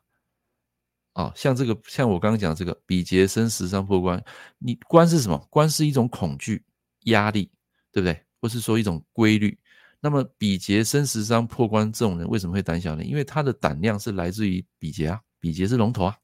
[1.14, 4.24] 哦，像这个，像我刚刚讲这个比劫生十伤破关，
[4.60, 5.48] 你关是什么？
[5.50, 6.64] 关是一种恐惧、
[7.06, 7.52] 压力，
[7.92, 8.24] 对不对？
[8.42, 9.58] 或是说一种规律。
[10.00, 13.04] 那么比劫生十伤破关这种人为什么会胆小呢？
[13.04, 16.16] 因为他的胆量是来自于比劫啊，比劫是龙头啊，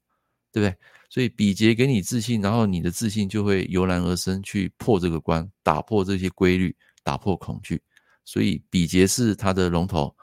[0.52, 0.78] 对不对？
[1.10, 7.82] 所以比劫给你自信，然后你的自信就会油然而生，去破这个关，打破这些规律，打破恐惧。
[8.24, 10.14] 所以比劫是他的龙头，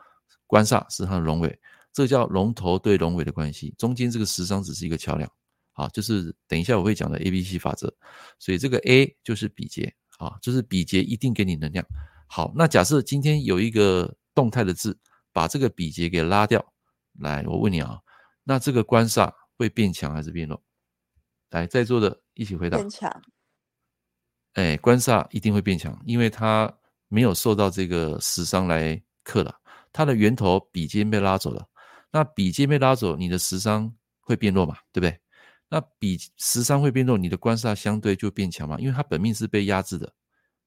[0.48, 1.60] 官煞是他的龙尾，
[1.92, 3.76] 这叫龙头对龙尾的关系。
[3.78, 5.30] 中间这个十伤只是一个桥梁，
[5.74, 7.94] 啊，就是等一下我会讲的 A B C 法则。
[8.40, 11.84] 所以这个 A 就是比劫，啊，就是比劫一定给你能量。
[12.28, 14.96] 好，那假设今天有一个动态的字，
[15.34, 16.64] 把这个比劫给拉掉，
[17.20, 17.98] 来，我问你啊，
[18.44, 20.62] 那这个官煞会变强还是变弱？
[21.52, 22.78] 来，在座的一起回答。
[22.78, 23.10] 变强。
[24.54, 26.72] 哎，官煞一定会变强，因为它
[27.08, 29.56] 没有受到这个食伤来克了，
[29.94, 31.66] 它的源头比肩被拉走了。
[32.12, 34.76] 那比肩被拉走，你的食伤会变弱嘛？
[34.92, 35.20] 对不对？
[35.70, 38.78] 那比十三会变弱，你的官煞相对就变强嘛？
[38.80, 40.12] 因为它本命是被压制的，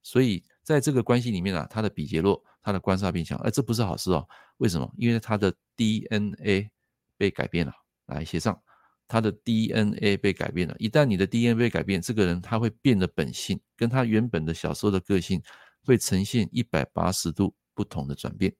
[0.03, 4.29] 所以在这个关系里面啊，它的比劫弱，它的官煞变强，哎，这不是好事哦。
[4.59, 4.91] 为什么？
[4.97, 6.71] 因为它的 DNA
[7.17, 7.73] 被改变了。
[8.07, 8.61] 来，写上。
[9.09, 15.43] 他的 DNA 被改变了，一旦你的 DNA 被改变，这个人他会变得本性，跟他原本的小时候的个性
[15.85, 18.55] 会呈现一百八十度不同的转变。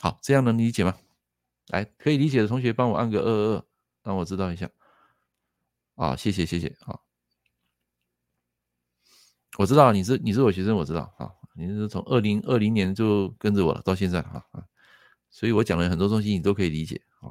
[0.00, 0.96] 好，这样能理解吗？
[1.68, 3.64] 来，可以理解的同学帮我按个二二二，
[4.04, 4.70] 让我知道一下。
[5.96, 6.98] 啊，谢谢谢谢啊，
[9.58, 14.44] 我知道你是你是我学生，我知道啊，你是从二零二零年就跟着我了，到现在啊，
[15.30, 17.30] 所以我讲了很多东西，你都可以理解啊。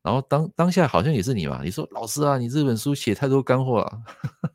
[0.00, 4.02] 然后当当下好像也是你嘛，你说老师啊，你这本书写太多干货了，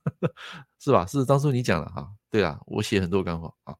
[0.79, 1.05] 是吧？
[1.05, 3.75] 是当初你讲的哈，对啊，我写很多干货啊。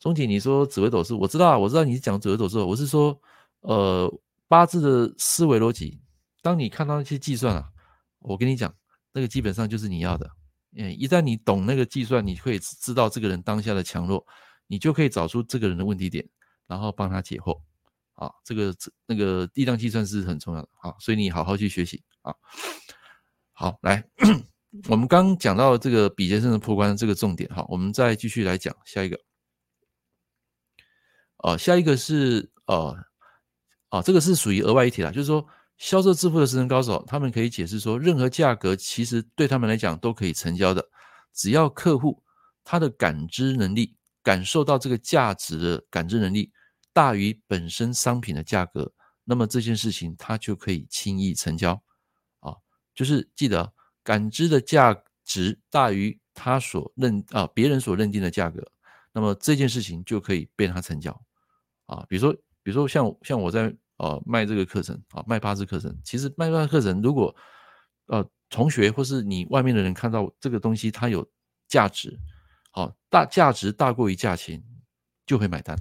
[0.00, 3.16] 钟姐，你说紫微斗数，我知道啊，我知道你讲紫微斗数，我是说，
[3.60, 4.12] 呃，
[4.52, 6.02] 八字的思维逻辑，
[6.42, 7.70] 当你看到那些计算啊，
[8.18, 8.70] 我跟你讲，
[9.14, 10.30] 那个基本上就是你要的。
[10.76, 14.26] 嗯，一旦你懂那个计算，你会知道这个人当下的强弱，
[14.66, 16.28] 你就可以找出这个人的问题点，
[16.66, 17.58] 然后帮他解惑。
[18.12, 22.34] 啊，这个那个力量计算是很重要的啊，所以你好好去学习啊。
[23.52, 24.06] 好，来，
[24.90, 29.18] 我们刚讲到这个比劫生的破关这个重点哈，我们再继续来讲下一个。
[31.38, 32.94] 哦，下一个是呃，
[33.92, 35.46] 啊，这个是属于额外一体啦，就是说。
[35.78, 40.86] 销售致富的食神高手，他们可以解释说，任何价格其实对他们来讲都可以成交的，
[41.32, 42.22] 只要客户
[42.62, 46.52] 他的感知能力，感受到这个价值的感知能力
[46.92, 48.92] 大于本身商品的价格，
[49.24, 51.72] 那么这件事情他就可以轻易成交。
[52.40, 52.54] 啊，
[52.94, 53.72] 就是记得
[54.04, 58.64] 感知的价值大于他所认啊别人所认定的价格，
[59.12, 61.10] 那么这件事情就可以被他成交。
[61.86, 63.74] 啊，比如说，比如说像像我在。
[64.02, 65.96] 呃，卖这个课程啊，卖八字课程。
[66.02, 67.32] 其实卖八字课程，如果
[68.06, 71.24] 呃同学或是你外面的人看到这个东西它有
[71.68, 72.18] 价值，
[72.72, 74.60] 好大价值大过于价钱，
[75.24, 75.78] 就会买单。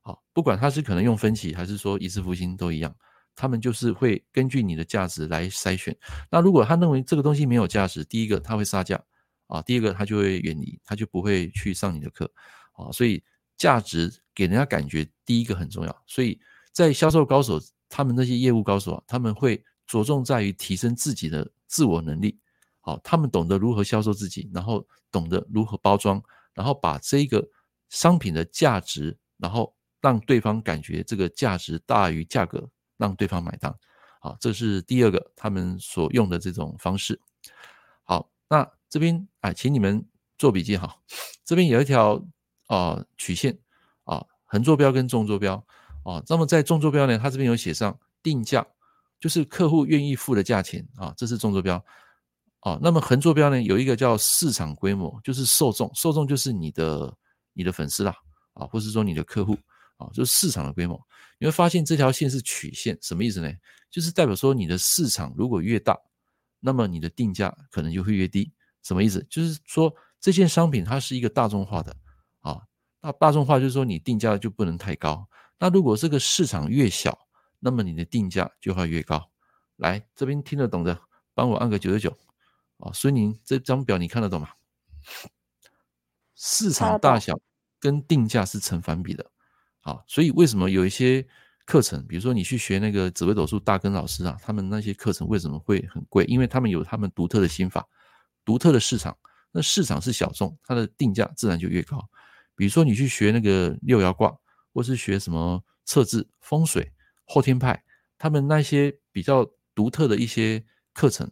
[0.00, 2.94] 好，不管他是可能用分期还是说一次付清都一样，
[3.34, 5.96] 他们就是会根据你的价值来筛选。
[6.30, 9.02] 那如果他认为这个东西没有价值，第一个他会杀价
[9.48, 12.30] 啊，第二个他就会远离，他就不会去上你的课
[12.74, 12.92] 啊。
[12.92, 13.20] 所以
[13.56, 16.40] 价值给人家感觉第一个很重要，所以。
[16.76, 17.58] 在销售高手，
[17.88, 22.38] 他们那些业务高手啊，他们会着重在于提升自己的自我能力。
[22.82, 27.42] 好，他们懂得如何销售自己，然后懂得如何包装，然后把这个
[27.88, 33.74] 商品的价值，然后让对方感觉这个价值大于价格，让对方买单。
[34.20, 37.18] 好，这是第二个他们所用的这种方式。
[38.04, 40.94] 好，那这边啊，请你们做笔记哈。
[41.42, 42.22] 这边有一条
[42.66, 43.58] 啊曲线
[44.04, 45.66] 啊，横坐标跟纵坐标。
[46.06, 48.64] 哦，那么在纵坐标呢，它这边有写上定价，
[49.18, 51.84] 就是客户愿意付的价钱啊，这是纵坐标。
[52.60, 57.12] 哦，那么横坐标呢，有一个叫市场规模，就是受众，受众就是你的
[57.54, 58.14] 你的粉丝啦，
[58.54, 59.58] 啊，或是说你的客户
[59.96, 60.96] 啊，就是市场的规模。
[61.40, 63.52] 你会发现这条线是曲线，什么意思呢？
[63.90, 65.98] 就是代表说你的市场如果越大，
[66.60, 68.52] 那么你的定价可能就会越低。
[68.84, 69.26] 什么意思？
[69.28, 71.96] 就是说这件商品它是一个大众化的
[72.42, 72.62] 啊，
[73.02, 75.26] 那大众化就是说你定价就不能太高。
[75.58, 77.26] 那如果这个市场越小，
[77.58, 79.30] 那么你的定价就会越高。
[79.76, 80.98] 来，这边听得懂的，
[81.34, 82.16] 帮我按个九十九。
[82.78, 84.50] 啊，孙宁，这张表你看得懂吗？
[86.34, 87.38] 市场大小
[87.80, 89.30] 跟定价是成反比的。
[89.80, 91.26] 好，所以为什么有一些
[91.64, 96.24] 课程，比如说你去学那个紫微斗数大根老师啊，他们那些课程为什么会很贵？
[96.24, 97.86] 因为他们有他们独特的心法，
[98.44, 99.16] 独特的市场。
[99.52, 102.06] 那市场是小众，它的定价自然就越高。
[102.54, 104.36] 比如说你去学那个六爻卦。
[104.76, 106.92] 或是学什么测字、风水、
[107.24, 107.82] 后天派，
[108.18, 109.42] 他们那些比较
[109.74, 110.62] 独特的一些
[110.92, 111.26] 课程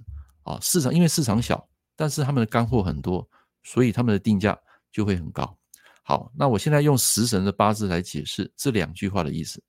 [0.44, 3.28] 啊，市场因为市场小，但是他们的干货很多，
[3.62, 4.58] 所以他们的定价
[4.90, 5.58] 就会很高。
[6.02, 9.62] 好，那我现在用食神的八字来解释这两句话的意思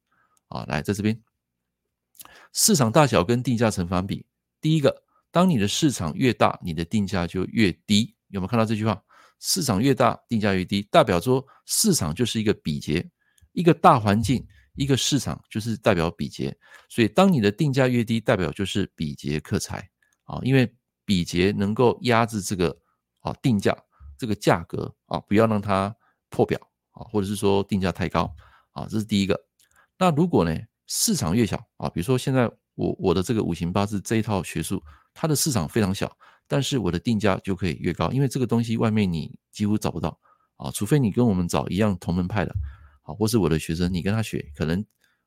[0.47, 1.21] 啊，来在这边，
[2.53, 4.25] 市场大小跟定价成反比。
[4.61, 8.15] 第一个，当你的市场越大，你的定价就越低。
[8.29, 9.03] 有没有看到这句话？
[9.41, 13.05] 市场越大，定价越低，代表说市场就是一个比劫。
[13.55, 14.45] 一个大环境，
[14.75, 16.56] 一个市场就是代表比劫，
[16.89, 19.89] 所以当你的定价越低，代表就是比劫克财
[20.25, 20.71] 啊，因为
[21.06, 22.77] 比劫能够压制这个
[23.21, 23.75] 啊定价
[24.17, 25.95] 这个价格啊，不要让它
[26.29, 26.60] 破表
[26.91, 28.31] 啊，或者是说定价太高
[28.73, 29.39] 啊，这是第一个。
[29.97, 30.53] 那如果呢
[30.87, 34.83] 市场越小啊，比如说现在我我的这个五行八字这一套学术，
[35.13, 36.12] 它的市场非常小，
[36.47, 40.19] 但是我的定价就可以越高，因为这个东西外面你几乎找不到
[40.58, 42.53] 啊，除非你跟我们找一样同门派的。
[43.06, 44.83] 好，或是我的学生，你跟他学，可能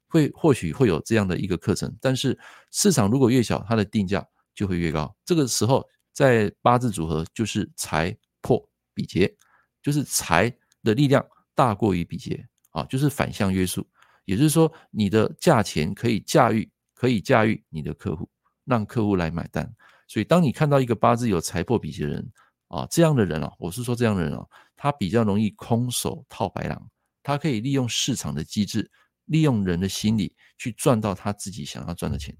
[0.08, 2.36] 会或许会有这样的一个课程，但是
[2.72, 5.16] 市场如果越小，它的定价就会越高。
[5.24, 9.32] 这个时候，在八字组合就是财破比劫，
[9.80, 10.52] 就是财
[10.82, 11.24] 的力量
[11.54, 13.86] 大过于比劫啊，就是反向约束，
[14.24, 18.28] 也就是说，你的价钱可以驾驭，可以驾驭你的客户，
[18.64, 19.72] 让客户来买单。
[20.08, 22.32] 所以，当你看到一个八字有财破比劫的人
[22.68, 26.90] 啊，这样的人啊，我是说这样的人啊，他比较容易空手套白狼。
[27.28, 28.90] 他可以利用市场的机制，
[29.26, 32.34] 利用人的心理去赚到他自己想要赚的钱。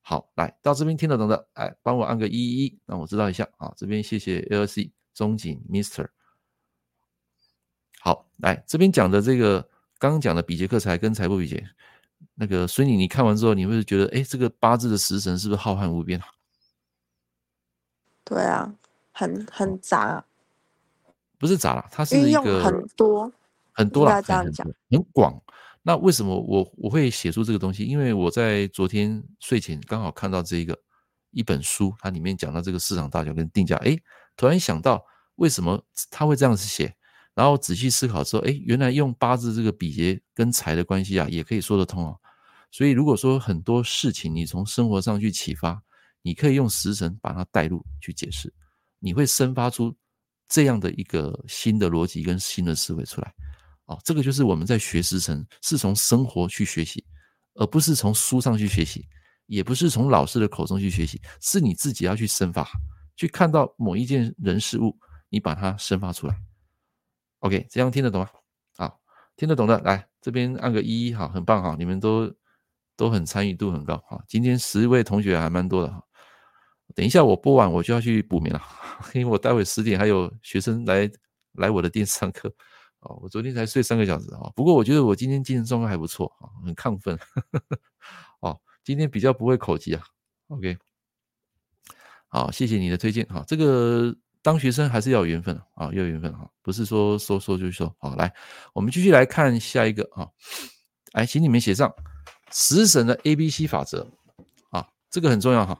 [0.00, 3.70] 好，来到这边听得懂的，哎，帮我按个一一一，让我知道一下啊。
[3.76, 6.08] 这边谢谢 LC 中景 Mister。
[8.00, 9.60] 好，来这边讲的这个
[9.98, 11.68] 刚刚讲的比劫克财跟财富比劫，
[12.34, 16.26] 那个孙女，你看完之后，你会觉得，哎，这个八字的食神是不是浩瀚无边啊？
[18.24, 18.74] 对啊，
[19.12, 20.24] 很很杂，
[21.36, 23.30] 不是杂了，它是一个很多
[23.74, 25.40] 很多了，这样讲很广。
[25.82, 27.84] 那为什么我我会写出这个东西？
[27.84, 30.78] 因为我在昨天睡前刚好看到这一个
[31.30, 33.96] 一本书，它里面讲到这个市场大小跟定价，哎，
[34.36, 35.04] 突然想到
[35.36, 36.94] 为什么他会这样子写。
[37.32, 42.18] 然后仔细思考之后，哎，原来用八字这个比劫跟财的关系啊，也可以说得通哦。
[42.70, 45.80] 所以如果说很多事情你从生活上去启发，
[46.22, 48.52] 你可以用食神把它带入去解释，
[48.98, 49.96] 你会生发出
[50.48, 53.32] 这样的一个新的逻辑跟新的思维出来。
[53.90, 57.04] 哦，这个就是我们在学食神是从生活去学习，
[57.54, 59.04] 而不是从书上去学习，
[59.46, 62.64] 也不是从老师的口中去学习，是你自己要去生发，
[63.16, 64.96] 去看到某一件人事物，
[65.28, 66.36] 你把它生发出来。
[67.40, 68.30] OK，这样听得懂吗？
[68.76, 69.00] 好，
[69.34, 72.32] 听得懂的来这边按个一，好，很棒哈，你们都
[72.96, 74.22] 都很参与度很高哈。
[74.28, 76.00] 今天十位同学还蛮多的哈。
[76.94, 78.62] 等一下我播完我就要去补眠了，
[79.14, 81.10] 因为我待会十点还有学生来
[81.54, 82.54] 来我的店上课。
[83.00, 87.78] 哦，我昨天才睡三个小时啊，不过我觉得我今天精神状况还不错啊，很亢奋呵呵。
[88.40, 90.02] 哦，今天比较不会口急啊。
[90.48, 90.76] OK，
[92.28, 94.16] 好，谢谢你的推荐哈，这个。
[94.42, 97.94] 当学生还是要有缘分啊，要有缘分哈，不是说说说就说。
[97.98, 98.32] 好，来，
[98.72, 100.26] 我们继续来看下一个啊，
[101.12, 101.94] 来，请你们写上
[102.50, 104.10] 食神的 A B C 法则
[104.70, 105.78] 啊，这个很重要哈。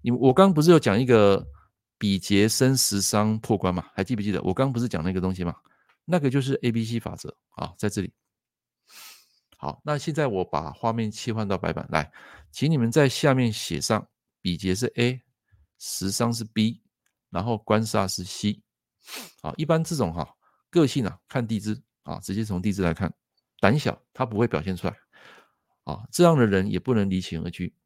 [0.00, 1.46] 你我刚不是有讲一个
[1.98, 3.84] 比劫生食伤破关嘛？
[3.94, 4.42] 还记不记得？
[4.42, 5.54] 我刚刚不是讲那个东西吗？
[6.08, 8.12] 那个就是 A B C 法则啊，在这里。
[9.56, 12.10] 好，那现在我把画面切换到白板来，
[12.50, 14.08] 请你们在下面写上
[14.40, 15.20] 比劫是 A，
[15.78, 16.82] 食伤是 B。
[17.30, 18.62] 然后官煞是 C，
[19.42, 20.26] 啊，一般这种哈
[20.70, 23.12] 个性啊，看地支啊，直接从地支来看，
[23.60, 24.96] 胆小他不会表现出来，
[25.84, 27.76] 啊，这样的人也不能离群而居，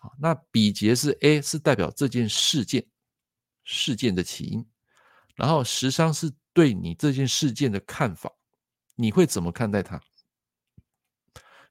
[0.00, 2.86] 啊，那比劫是 A 是代表这件事件
[3.64, 4.68] 事件的起因，
[5.34, 8.32] 然后食伤是对你这件事件的看法，
[8.96, 10.00] 你会怎么看待它？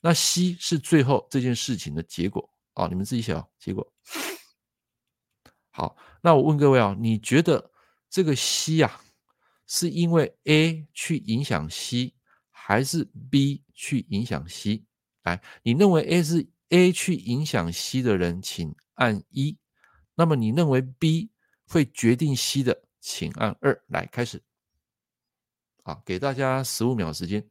[0.01, 3.93] 那 C 是最后这件事情的结果，啊，你们自己写哦，结果。
[5.71, 7.71] 好，那我问各位啊，你觉得
[8.09, 9.01] 这个 C 啊，
[9.67, 12.13] 是因为 A 去影响 C，
[12.49, 14.83] 还是 B 去影响 C？
[15.23, 19.57] 来，你认为 A 是 A 去影响 C 的人，请按一；
[20.15, 21.29] 那么你认为 B
[21.67, 23.83] 会决定 C 的，请按二。
[23.87, 24.41] 来，开始。
[25.89, 27.43] 啊，给大家十五秒时间。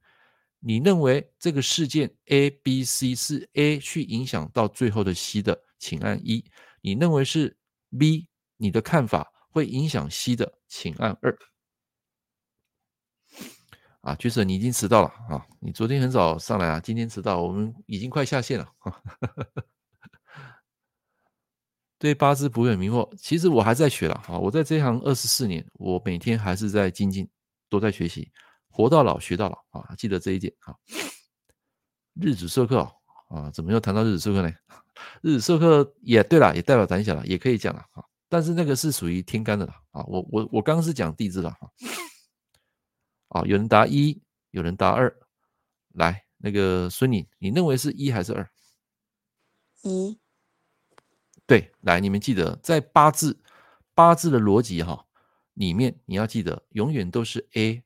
[0.60, 6.44] 你认为这个事件 A、B、C 是 A 去影响到最后的 C 的，请按一；
[6.80, 7.56] 你认为是
[7.98, 11.36] B，你的看法会影响 C 的，请按二。
[14.00, 15.44] 啊，角色你已经迟到了啊！
[15.60, 18.66] 你昨天很早上来啊，今天迟到，我们已经快下线了。
[21.98, 24.38] 对八字不会迷惑，其实我还在学了啊！
[24.38, 27.28] 我在这行二十四年，我每天还是在精进，
[27.68, 28.30] 都在学习，
[28.68, 29.94] 活到老学到老啊！
[29.96, 30.74] 记得这一点啊。
[32.14, 32.80] 日子授课
[33.28, 34.52] 啊，怎么又谈到日子授课呢？
[35.22, 38.02] 日子授课也对了，也代表胆小了，也可以讲了啊。
[38.28, 40.02] 但是那个是属于天干的了啊。
[40.04, 41.70] 我我我刚刚是讲地支了哈。
[43.28, 45.14] 啊，有人答一，有人答二。
[45.94, 48.48] 来，那个孙女，你认为是一还是二？
[49.82, 50.18] 一。
[51.46, 53.40] 对，来，你们记得在八字
[53.94, 55.06] 八字的逻辑哈
[55.58, 57.82] 里面，你要记得永远都是 A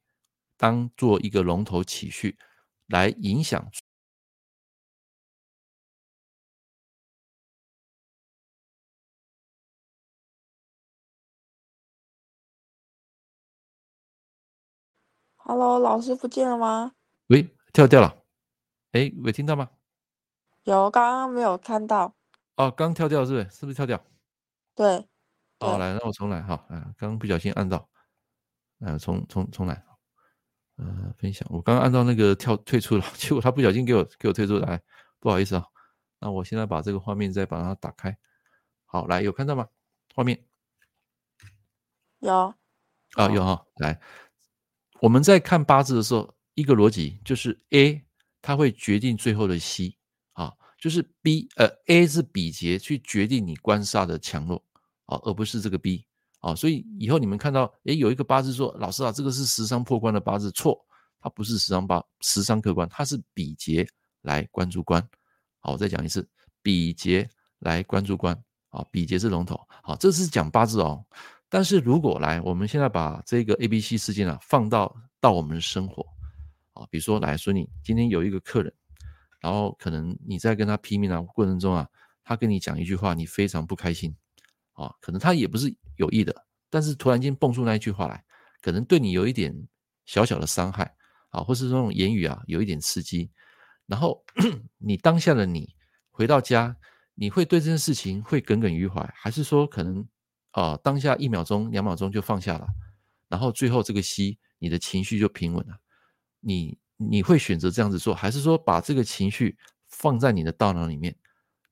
[0.58, 2.36] 当做一个龙头起序
[2.86, 3.72] 来影响。
[15.36, 16.92] Hello，老师不见了吗？
[17.28, 18.22] 喂，跳掉了。
[18.92, 19.70] 哎，有听到吗？
[20.64, 22.14] 有，刚刚没有看到。
[22.56, 23.50] 哦，刚跳掉是不是？
[23.50, 24.04] 是不是跳掉？
[24.74, 25.08] 对。
[25.62, 26.54] 好，来，那我重来哈。
[26.68, 27.88] 啊，刚刚不小心按到，
[28.80, 29.84] 啊，重重重来。
[30.76, 34.82] 呃，分享，我刚刚按到那个跳退出了，结果他不小心给我给我退出来，
[35.20, 35.64] 不好意思啊。
[36.18, 38.16] 那我现在把这个画面再把它打开。
[38.86, 39.68] 好，来，有看到吗？
[40.14, 40.44] 画面。
[42.18, 42.54] 有。
[43.14, 44.00] 啊，有哈，来。
[45.00, 48.04] 我们在看八字的时候，一个逻辑就是 A，
[48.40, 49.96] 它会决定最后的 C
[50.32, 54.64] 啊，就是 B，呃，A 是比劫去决定你官煞的强弱
[55.12, 56.04] 啊，而不是这个 B
[56.40, 60.78] 啊，所以以后你们看到，诶，有一个八字说，老师啊，这个是十伤破关的八字，错，
[61.20, 63.86] 它不是十伤八，十伤克关，它是比劫
[64.22, 65.06] 来关注官。
[65.60, 66.26] 好，我再讲一次，
[66.62, 67.28] 比劫
[67.60, 68.34] 来关注官
[68.70, 71.04] 啊，比劫是龙头，好，这是讲八字哦。
[71.48, 76.02] 但是如果来，我们现在把这个 A、B、C 事件啊放到到我们的生活
[76.72, 76.86] 啊。
[76.90, 78.72] 比如说，来说你今天有一个客人，
[79.38, 81.86] 然后可能你在跟他拼命的过程中啊，
[82.24, 84.16] 他跟你讲一句话，你非常不开心
[84.72, 88.24] 啊，可能他也不是有意的，但是突然间蹦出那一句话来，
[88.60, 89.54] 可能对你有一点
[90.06, 90.94] 小小的伤害
[91.30, 93.30] 啊，或是那种言语啊有一点刺激，
[93.86, 94.24] 然后
[94.78, 95.74] 你当下的你
[96.10, 96.76] 回到家，
[97.14, 100.06] 你会对这件事情会耿耿于怀，还是说可能？
[100.54, 102.66] 啊、当下一秒钟、两秒钟就放下了，
[103.26, 105.74] 然后最后这个息，你的情绪就平稳了。
[106.40, 109.56] 你你会选择这样子做，还是说把这个情绪
[109.88, 111.16] 放在你的大脑里面，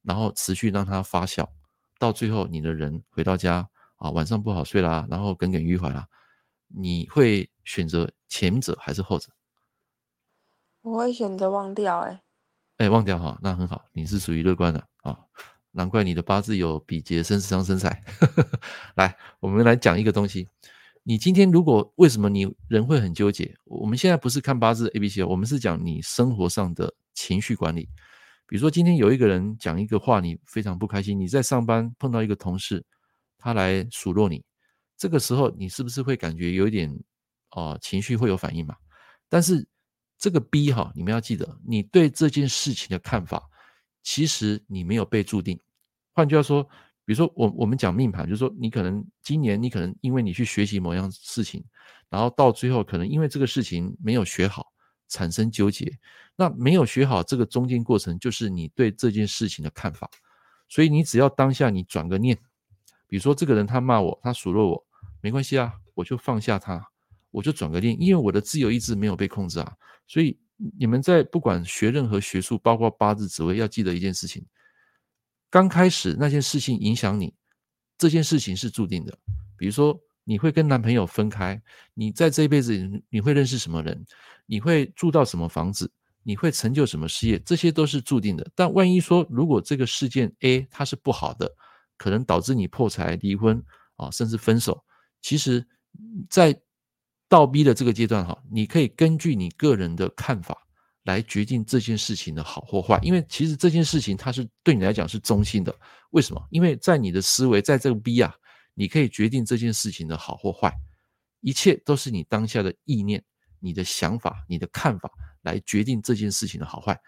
[0.01, 1.47] 然后持续让它发酵，
[2.01, 6.09] 到最后你的人回到家啊，晚上不好睡啦，然后耿耿于怀啦，
[6.67, 9.29] 你会选择前者还是后者？
[10.81, 12.11] 我会选择忘掉、欸，
[12.79, 15.19] 哎，哎，忘掉哈，那很好，你是属于乐观的啊。
[15.73, 18.03] 难怪你的八字有比劫生食伤生财。
[18.97, 20.49] 来，我们来讲一个东西。
[21.03, 23.55] 你今天如果为什么你人会很纠结？
[23.67, 27.89] 我们现在不是看八字 A、B、C，我们是讲你生活上的情绪管理。
[28.51, 31.17] 比如说今天有一个人讲一个话，你非常不开心。
[31.17, 32.85] 你在上班碰到一个同事，
[33.39, 34.45] 他来数落你，
[34.97, 36.93] 这个时候你是不是会感觉有一点
[37.53, 38.75] 哦、情绪会有反应嘛？
[39.29, 39.65] 但是
[40.19, 43.49] 这个 B 哈，你们要记得，你对这件事情的看法。
[44.03, 45.57] 其实你没有被注定，
[46.13, 46.65] 换句话说，
[47.05, 51.65] 比如说我我们讲命盘，就是说你可能今年你可能因为你去学习某样事情，
[52.09, 54.73] 然后到最后可能因为这个事情没有学好，
[55.11, 55.99] 产生纠结。
[56.35, 60.11] 那没有学好这个中间过程，就是你对这件事情的看法。
[60.71, 62.35] 所以你只要当下你转个念，
[63.07, 64.87] 比如说这个人他骂我，他数落我，
[65.21, 66.83] 没关系啊，我就放下他，
[67.31, 70.39] 我就转个念，因为我的自由意志没有被控制啊，所以。
[70.79, 74.45] 你们在不管学任何学术，包括八字、紫微，要记得一件事情：
[75.49, 77.35] 刚开始那件事情影响你，
[77.97, 79.19] 这件事情是注定的。
[79.57, 79.99] 比如说，
[80.31, 81.61] 你会跟男朋友分开，
[81.93, 84.01] 你在这一辈子你会认识什么人，
[84.47, 85.91] 你会住到什么房子，
[86.23, 88.49] 你会成就什么事业，这些都是注定的。
[88.55, 91.53] 但万一说，如果这个事件 A 它是不好的，
[91.97, 93.61] 可能导致你破财、离婚
[93.97, 94.81] 啊，甚至分手，
[95.21, 95.67] 其实，
[96.29, 96.57] 在
[97.29, 100.57] 倒逼的这个阶段哈，你可以根据你个人的看法
[101.03, 105.75] 来决定这件事情的好或坏，因为其实这件事情它是对你来讲是中性的。
[106.11, 106.41] 为什么？
[106.51, 108.33] 因为在你的思维，在这个 B 啊，
[108.75, 110.73] 你可以决定这件事情的好或坏，
[111.41, 113.23] 一切都是你当下的意念、
[113.59, 115.11] 你的想法、你的看法
[115.43, 117.01] 来决定这件事情的好坏。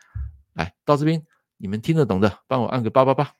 [0.54, 1.24] 来到这边，
[1.56, 3.34] 你们听得懂的，帮我按个八八八。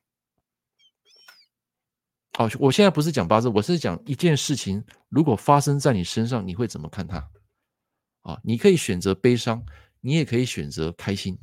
[2.35, 7.31] 好，我现在不是讲八字，我是讲一件事情，如果发生在你身上，你会怎么看它？
[8.23, 9.63] 啊，你可以选择悲伤，
[10.01, 11.39] 你也可以选择开心。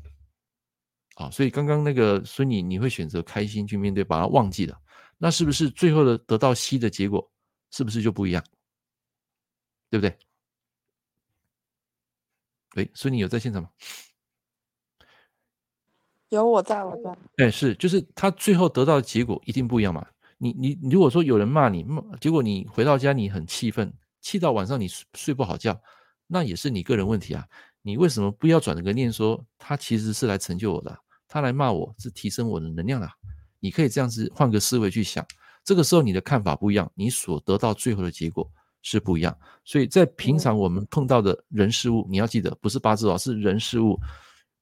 [1.16, 4.82] 啊，所以刚刚那个孙女，你会选择开心去面对，把它忘记了，
[5.20, 7.30] 那是不是最后的得到 C 的结果，
[7.70, 8.44] 是不是就不一样？
[9.92, 10.18] 对不对？
[12.76, 13.70] 喂，孙女有在现场吗？
[16.30, 17.18] 有，我在，我在。
[17.38, 20.08] 哎，是，就是他最后得到的结果一定不一样嘛？
[20.38, 23.92] 你你如果说有人骂你，骂结果你回到家你很气愤，
[24.22, 25.78] 气到晚上你睡不好觉，
[26.28, 27.46] 那也是你个人问题啊。
[27.82, 30.98] 你为什么不要转个念说他其实是来成就我的，
[31.28, 33.10] 他来骂我是提升我的能量的。
[33.60, 35.26] 你可以这样子换个思维去想，
[35.64, 38.50] 这个时候你的看法不一样，你所得到最后的结果
[38.82, 39.38] 是不一样。
[39.66, 44.00] 所以在平常我们碰到的人事物，你要记得不是八字哦，是人事物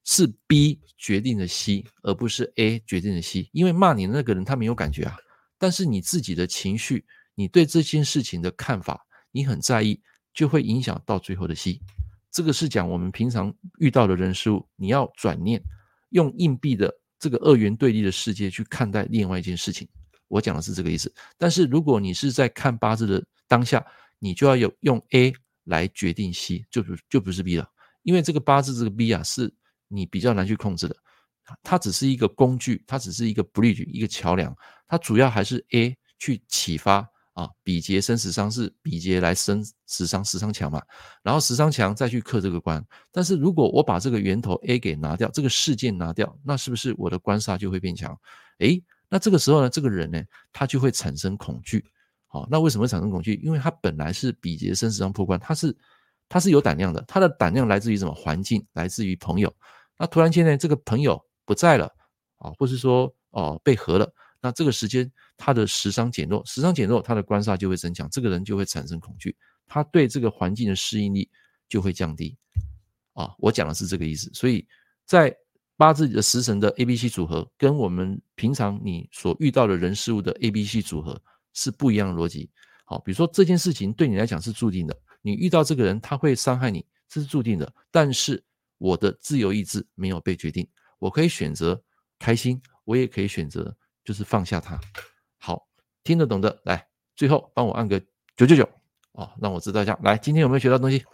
[0.04, 3.48] 是 B 决定的 C，而不是 A 决定的 C。
[3.52, 5.16] 因为骂你的那个人他没有感觉啊。
[5.58, 10.00] 但是你自己的情绪，你对这件事情的看法，你很在意，
[10.32, 11.80] 就会影响到最后的 C。
[12.30, 15.62] 这个是讲我们平常遇到的人事物，你要转念，
[16.10, 19.88] 用硬币的这个二元对立的世界去看待另外一件事情。
[20.28, 21.12] 我讲的是这个意思。
[21.36, 23.84] 但是如果你是在看八字的当下，
[24.18, 25.32] 你就要有用 A
[25.64, 27.68] 来决定 C，就不就不是 B 了，
[28.02, 29.52] 因为这个八字这个 B 啊，是
[29.88, 30.96] 你比较难去控制的。
[31.62, 34.54] 它只是一个工具，它只是一个 bridge，一个桥梁。
[34.86, 37.08] 它主要还是 A 去启发
[37.38, 40.82] 啊，比劫生食伤是比劫来生食伤，食伤强嘛。
[41.22, 42.84] 然后食伤强再去克这个官。
[43.12, 48.18] 但是如果我把这个源头 A 给拿掉，这个事件拿掉，那是不是我的官杀就会变强？
[48.58, 50.20] 诶，那这个时候呢，这个人呢，
[50.52, 51.84] 他就会产生恐惧。
[52.26, 53.40] 好，那为什么会产生恐惧？
[53.44, 55.76] 因为他本来是比劫生食伤破官，他是
[56.28, 58.66] 他是有胆量的，他的胆量来自于什么环境？
[58.72, 59.54] 来自于朋友。
[59.96, 61.20] 那突然间呢，这个朋友。
[61.48, 61.90] 不在了
[62.36, 69.36] 啊，或是说哦被合了，那这个时间他的时伤减弱，时伤减弱，他的官煞就会增强，这个人就会产生恐惧，
[69.66, 71.28] 他对这个环境的适应力
[71.68, 72.36] 就会降低
[73.14, 73.34] 啊。
[73.38, 74.66] 我讲的是这个意思，所以
[75.04, 75.36] 在
[75.76, 81.20] 八字的食神的 A、B、C 组合，跟我们平常你所遇到的人事物的 A、B、C 组合
[81.52, 82.50] 是不一样的逻辑。
[82.84, 87.72] 好，比如说这件事情对你来讲是注定的，你遇到这个人，他会伤害你，这是注定的。
[87.90, 88.42] 但是
[88.78, 90.66] 我的自由意志没有被决定，
[90.98, 91.80] 我可以选择
[92.18, 93.76] 开心，我也可以选择
[94.08, 94.80] 就是放下它。
[95.36, 95.68] 好，
[96.02, 98.00] 听得懂的来，最后帮我按个
[98.38, 98.66] 九九九
[99.12, 99.98] 啊，让我知道一下。
[100.02, 101.04] 来，今天有没有学到东西？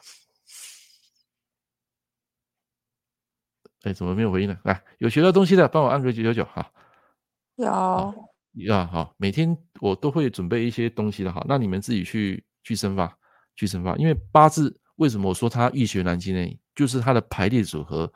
[3.82, 4.56] 哎，怎么没有回应呢？
[4.62, 6.70] 来，有学到东西的，帮我按个九九九哈。
[7.56, 13.18] 有啊，好，每天我都会准备一些东西的哈，那你们自己去去生发，
[13.56, 13.96] 去生发。
[13.96, 16.60] 因为八字为什么我说它易学难精呢？
[16.76, 18.12] 就是它的排列组合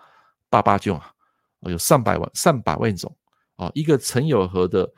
[0.48, 1.12] 八八九啊，
[1.62, 3.17] 有上百万、上百万种
[3.58, 3.70] 啊。
[3.74, 4.90] 一个辰酉合的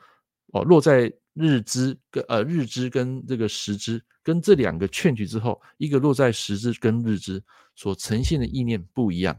[0.53, 7.43] 哦，落在日支跟呃日支跟这个时支跟这两个劝举之后，一个落在时支跟日支
[7.75, 9.37] 所呈现的意念不一样。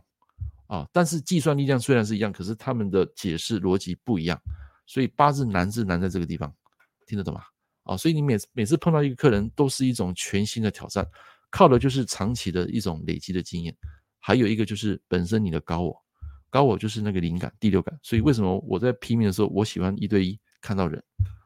[0.67, 4.41] 啊，但是计算力量虽然是一样，可是他们的解释逻辑不一样，
[4.87, 6.51] 所以八字难是难在这个地方，
[7.07, 7.43] 听得懂吗？
[7.83, 11.07] 啊，所以你每次每次碰到一个客人，都是一种全新的挑战，
[11.51, 13.77] 靠的就是长期的一种累积的经验，
[14.19, 16.02] 还有一个就是本身你的高我，
[16.53, 21.03] 高我就是那个灵感、第六感，所以为什么我在批命的时候，我喜欢一对一看到人，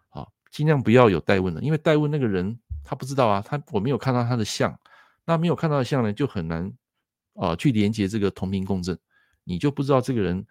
[0.08, 4.76] 啊，尽量不要有代问的，因为代问那个人他不知道啊，他我没有看到他的相，
[5.24, 6.70] 那没有看到的相呢，就很难
[7.34, 8.98] 啊去连接这个同频共振。
[9.44, 10.44] 你就不知道这个人，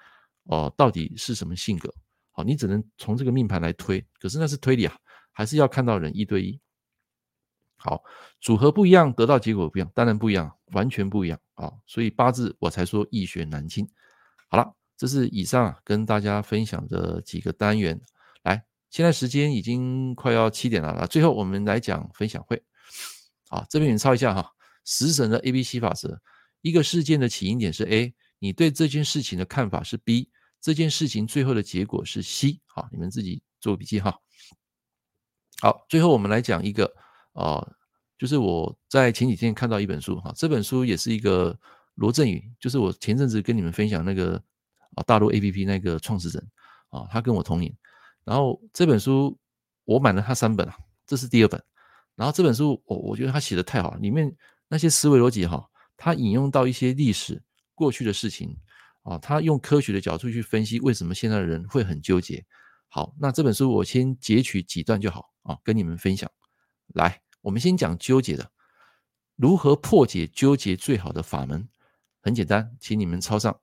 [0.44, 1.94] 哦、呃，到底是什么性格？
[2.32, 4.96] 好，你只能从这个命盘来推，可是那是推理啊，
[5.34, 6.58] 还是要看到人一对一。
[7.76, 8.02] 好，
[8.40, 11.74] 组合不一样，得到结果不一样，当然不一样，完全不一样啊。
[11.86, 13.86] 所以八字我才说易学难精。
[14.48, 18.00] 好了，这是以上啊跟大家分享的几个单元。
[18.44, 22.64] 来，现在时间已经快要七点了啦，最后我们来讲分享会。
[23.50, 24.52] 好，这边你抄一下哈，
[24.86, 26.20] 食神的 A B C 法则，
[26.62, 28.14] 一个事件的起因点是 A。
[28.40, 30.30] 你对这件事情的看法是 B，
[30.62, 34.20] 这件事情最后的结果是 C，好，你们自己做笔记哈。
[35.62, 36.94] 好，最后我们来讲一个，
[37.34, 37.76] 呃，
[38.18, 41.58] 就是我在前几天看到一本书哈，这本书也是一个
[41.96, 44.42] 罗振宇，就是我前阵子跟你们分享那个
[44.96, 46.48] 啊大陆 APP 那个创始人
[46.90, 47.76] 啊，他跟我同年，
[48.24, 49.38] 然后这本书
[49.84, 51.62] 我买了他三本啊，这是第二本，
[52.16, 54.36] 然后这本书我我觉得他写的太好了，里面
[54.68, 55.68] 那些思维逻辑哈，
[55.98, 57.42] 他引用到一些历史。
[57.78, 58.58] 过去的事情
[59.04, 62.42] 啊，他用科学的角度去分析为什么现在的人会很纠结。
[62.88, 66.32] 好，那这本书我先截取几段就好啊，跟你们分享。
[66.94, 68.50] 来，我们先讲纠结的，
[69.36, 71.68] 如何破解纠结最好的法门？
[72.26, 73.56] 很简单，请你们抄上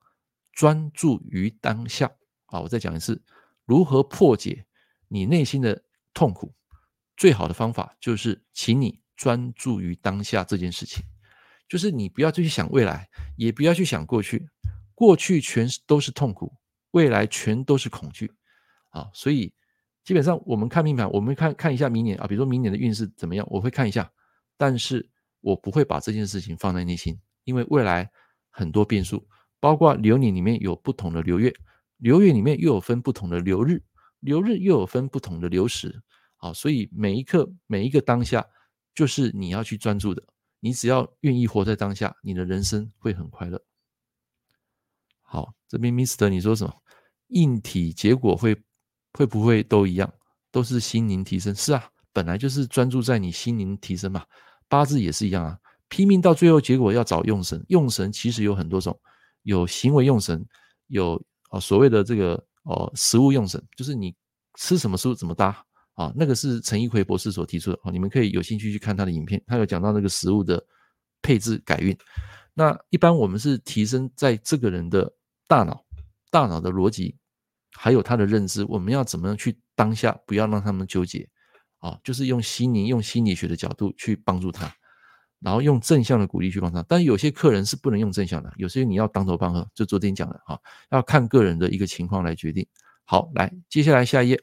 [0.52, 2.08] 专注于当下
[2.46, 2.60] 啊。
[2.60, 3.20] 我再讲一次，
[3.64, 4.64] 如何破解
[5.08, 5.82] 你内心的
[6.14, 6.54] 痛苦？
[7.16, 11.04] 最好的方法就是，请你专注于当下这件事情。
[11.68, 14.48] 就是你不要去想未来，也不要去想过去，
[14.94, 16.54] 过去全是都是痛苦，
[16.92, 18.32] 未来全都是恐惧，
[18.90, 19.52] 啊，所以
[20.04, 24.08] 基本上我们看命盘，我们看看一下明年啊，比如说明年的运势怎么样，我会看一下，
[24.56, 25.10] 但是
[25.40, 28.08] 我不会把这件事情放在内心，因为未来
[28.52, 29.26] 很多变数，
[29.58, 31.52] 包括流年里面有不同的流月，
[31.96, 33.82] 流月里面又有分不同的流日，
[34.20, 36.00] 流日又有分不同的流时，
[36.36, 38.46] 好，所以每一刻每一个当下，
[38.94, 40.22] 就是你要去专注的。
[40.60, 43.60] 你只要愿意活在当下，你的人生会很快乐。
[45.22, 46.72] 好，这边 Mister 你说什么？
[47.28, 48.54] 硬体结果会
[49.14, 50.12] 会不会都一样？
[50.52, 51.54] 都是心灵提升？
[51.54, 54.24] 是啊，本来就是专注在你心灵提升嘛。
[54.68, 55.58] 八字也是一样啊，
[55.92, 57.62] 拼命到最后结果要找用神。
[57.68, 58.98] 用神其实有很多种，
[59.42, 60.42] 有行为用神，
[60.86, 64.14] 有啊所谓的这个哦食物用神，就是你
[64.58, 65.62] 吃什么食物怎么搭。
[65.92, 70.64] 啊，那个是陈一奎博士所提出的啊，你们可以有兴趣去看他的影片，他有讲到那个食物的
[71.20, 71.94] 配置改运。
[72.54, 75.12] 那一般我们是提升在这个人的
[75.46, 75.84] 大脑、
[76.30, 77.14] 大脑的逻辑，
[77.72, 81.28] 还有他的认知，我们要怎么样去当下，不要让他们纠结
[81.80, 84.74] 啊，就是用心灵、用心理学的角度去帮助他，
[85.42, 86.82] 然后用正向的鼓励去帮他。
[86.88, 90.58] 但有些客人是不能用正向的，有些你要当头棒喝，就昨天讲的啊，
[90.90, 92.66] 要看个人的一个情况来决定。
[93.04, 94.40] 好，来，接下来下一页。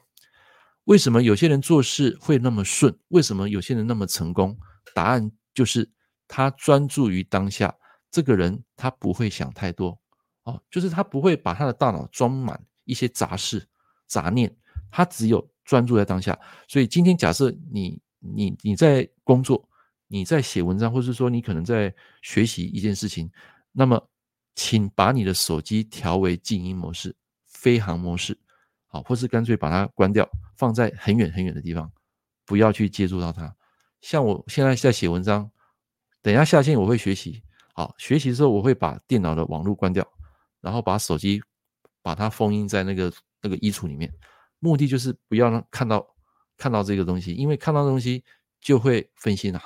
[0.84, 2.96] 为什么有些人做事会那么顺？
[3.10, 4.58] 为什么有些人那么成功？
[4.94, 5.90] 答案就是
[6.28, 7.76] 他专注于当下。
[8.12, 9.96] 这个人他不会想太多，
[10.42, 13.68] 哦，就是他不会把他的大脑装满一些杂事、
[14.08, 14.52] 杂念，
[14.90, 16.36] 他只有专注在当下。
[16.68, 19.69] 所以今天假设你、你、你在工作，
[20.10, 23.32] 你在写文章，或是说你可能在学习一件事情，
[23.72, 24.10] 那么
[24.56, 28.38] 请把你的手机调为静音模式、飞航模式。
[28.88, 31.90] 好，或是干脆把它关掉，放在很远很远的地方，
[32.44, 33.56] 不要去接触到它。
[34.02, 35.48] 像我现在在写文章，
[36.24, 37.44] 等一下下线我会学习。
[37.72, 40.04] 好，学习的时候我会把电脑的网络关掉，
[40.60, 41.40] 然后把手机
[42.02, 44.12] 把它封印在那个那个衣橱里面，
[44.58, 46.04] 目的就是不要让看到
[46.58, 48.26] 看到这个东西，因为看到东西
[48.60, 49.62] 就会分心啊，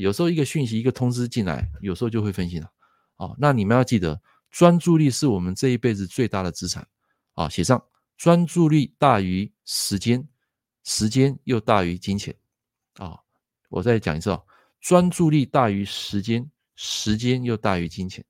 [0.00, 2.70] 有时候一个讯息、一个通知进来，有时候就会分心了。
[3.16, 4.20] 哦，那你们要记得，
[4.50, 6.86] 专注力是我们这一辈子最大的资产。
[7.34, 7.82] 啊，写上
[8.16, 10.26] 专注力大于时间，
[10.84, 12.34] 时间又大于金钱。
[12.94, 13.18] 啊，
[13.68, 14.40] 我再讲一次啊，
[14.80, 18.24] 专注力大于时间，时间又大于金钱。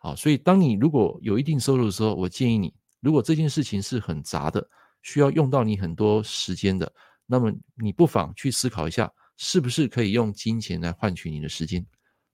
[0.00, 4.66] 好，所以当你如果有一定收入的时候，我建议你，如果这件事情是很杂的，
[5.02, 6.90] 需要用到你很多时间的，
[7.26, 11.84] 那么你不妨去思考一下，是不是可以用金钱来换取你的时间？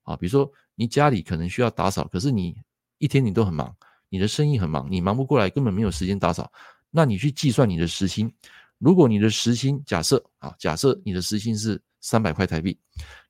[0.03, 2.57] 啊，比如说你家里可能需要打扫，可是你
[2.99, 3.75] 一天你都很忙，
[4.09, 6.51] 你的生意很忙，你忙不过来，根本没有时间打扫。
[6.91, 8.33] 那你去计算你的时薪，
[8.79, 12.79] 如果你的时薪假设啊，假设你的时薪是三百块台币，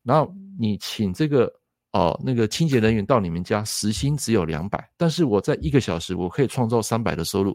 [0.03, 1.53] 然后你请这个。
[1.93, 7.53] 哦，那个清洁人员到你们家，时薪只有两百，但是我在一个小时我可以创造三百的收入。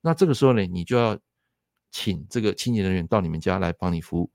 [0.00, 1.14] 那这个时候呢，你就要
[1.90, 4.30] 请这个清洁人员到你们家来帮你服务，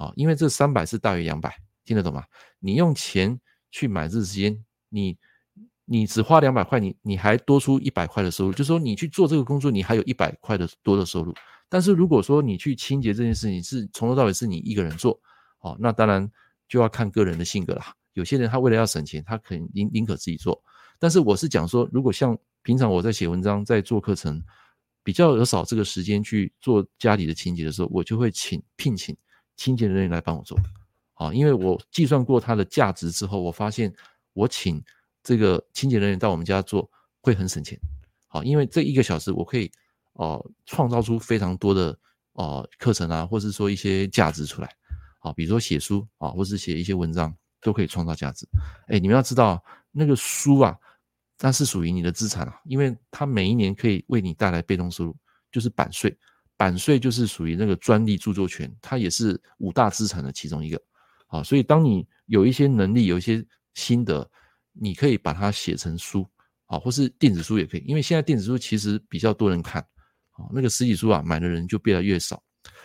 [0.00, 2.24] 啊，因为这三百是大于两百，听得懂吗？
[2.58, 3.38] 你用钱
[3.70, 5.18] 去买这时间，你
[5.84, 11.34] 你只花两百块，你你还多出一百块的收入，就是说你去做这个工作，你还有一百块的多的收入。
[11.68, 15.20] 但是如果说你去清洁这件事情是从头到尾是你一个人做，
[15.58, 16.26] 哦，那当然
[16.66, 17.94] 就要看个人的性格啦。
[18.14, 20.60] 有些人他为了要省钱，他可能宁宁可自己做。
[20.98, 24.42] 但是我是讲说，如果像平常我在写文章、在做课程，
[25.04, 29.14] 比较有少这个时间去做家里的清洁的时候，我就会请聘请
[29.60, 30.58] 清洁人员来帮我做。
[31.12, 33.92] 啊，因为我计算过它的价值之后，我发现
[34.32, 34.82] 我请
[35.22, 36.90] 这个清洁人员到我们家做
[37.20, 37.78] 会很省钱。
[38.26, 39.70] 好，因为这一个小时我可以
[40.14, 41.94] 哦创造出非常多的
[42.32, 44.70] 哦课程啊，或是说一些价值出来。
[45.18, 47.36] 好，比如说写书啊，或是写一些文章。
[47.62, 48.48] 都可以创造价值，
[48.88, 50.74] 哎，你们要知道，那个书啊，
[51.36, 55.14] 它是属于你的资产啊，因为它每一年可以为你带来被动收入，
[55.52, 56.16] 就是版税，
[56.60, 60.78] 版税就是属于那个专利著作权，它也是五大资产的其中一个，
[61.28, 63.42] 啊，所以当你有一些能力，有一些
[63.72, 64.30] 心得，
[64.72, 66.28] 你可以把它写成书，
[66.66, 69.80] 啊，或是电子书也可以，因为现在电子书其实比较多人看，
[70.32, 72.42] 啊，那个实体书啊，买的人就越来越少，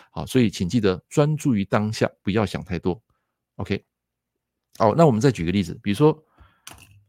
[0.09, 3.03] 好，所以请记得专注于当下，不要想太多
[3.57, 3.83] ，OK。
[4.77, 6.17] 好，那我们再举个例子，比如说，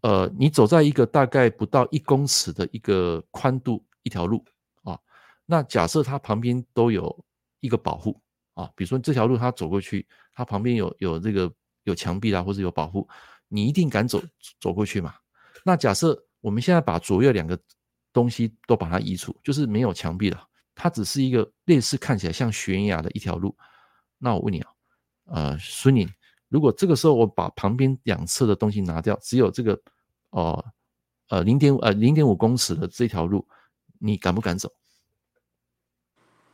[0.01, 4.45] 呃，你走在一个大概不到一公尺的一个宽度一条路，
[5.47, 7.25] 那假设它旁边都有
[7.61, 8.21] 一个保护
[8.55, 11.51] 啊，比如说这条路它走过去，它旁边有有这个
[11.85, 13.09] 有墙壁啦，或者有保护，
[13.49, 14.21] 你一定敢走
[14.61, 15.15] 走过去嘛？
[15.65, 17.59] 那假设我们现在把左右两个
[18.13, 23.57] 东西都把它移除，就是没有墙壁了，它只是一个类似看起来像悬崖的一条路，
[24.19, 24.71] 那我问你啊，
[25.27, 26.09] 呃，孙宁。
[26.49, 29.81] 如果这个时候我把旁边两侧的东西拿掉，只有这个，
[30.31, 30.65] 哦，
[31.29, 33.47] 呃，零点五呃零点五公尺的这条路，
[33.99, 34.73] 你敢不敢走？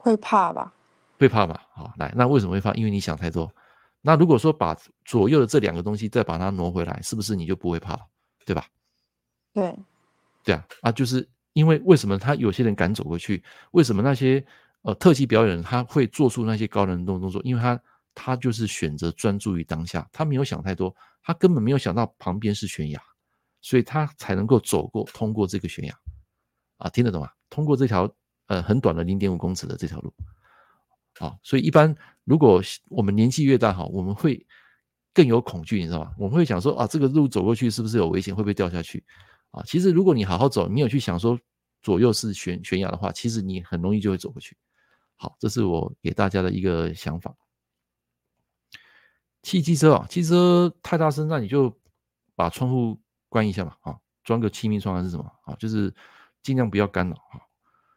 [0.03, 0.72] 会怕吧？
[1.18, 1.64] 会怕吧？
[1.72, 2.72] 好，来，那为什么会怕？
[2.74, 3.50] 因为你想太多。
[4.00, 8.00] 那如果说把左右的这两个东西再把它挪回来，是不是你就不会怕了？
[8.44, 8.66] 对吧？
[9.53, 9.74] 对，
[10.42, 13.42] 对啊，啊，就是因为为什么他有些人敢走过去？
[13.70, 14.44] 为什么那些
[14.82, 17.40] 呃特技表演人他会做出那些高难度动作？
[17.44, 17.80] 因为他。
[18.14, 23.00] 他就是选择专注于当下，他没有想太多，他根本没有想到旁边是悬崖，
[23.62, 25.98] 所以他才能够走过、通过这个悬崖。
[26.76, 27.30] 啊，听得懂吗？
[27.48, 28.07] 通过这条
[28.47, 30.12] 呃很短的零点五公尺的这条路。
[31.18, 34.47] 啊，所以一般如果我们年纪越大哈，我们会
[35.12, 36.14] 更有恐惧，你知道吗？
[36.18, 38.34] 我们会想说啊，这个路走过去是不是有危险？
[38.34, 39.05] 会不会掉下去？
[39.51, 41.38] 啊，其实如果你好好走，你有去想说
[41.82, 44.57] 左右是悬悬崖的话，其实你很容易就会走过去。
[45.16, 47.36] 好，这是我给大家的一个想法。
[49.43, 51.78] 汽机车啊，汽车太大声，那你就
[52.34, 55.95] 把窗户关一下嘛，啊，装个气密窗还是什么啊，就是
[56.43, 57.43] 尽量不要干扰啊。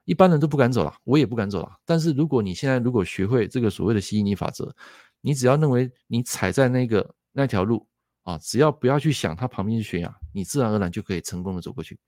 [0.06, 1.78] 一般人都不敢走了，我也不敢走了。
[1.84, 4.74] 但是如果你现在如果学会这个所谓的吸引力法则，
[5.20, 7.88] 你只要认为你踩在那个那条路
[8.24, 12.00] 啊，只要不要去想它旁边是悬崖，你自然而然就可以成功的走过去。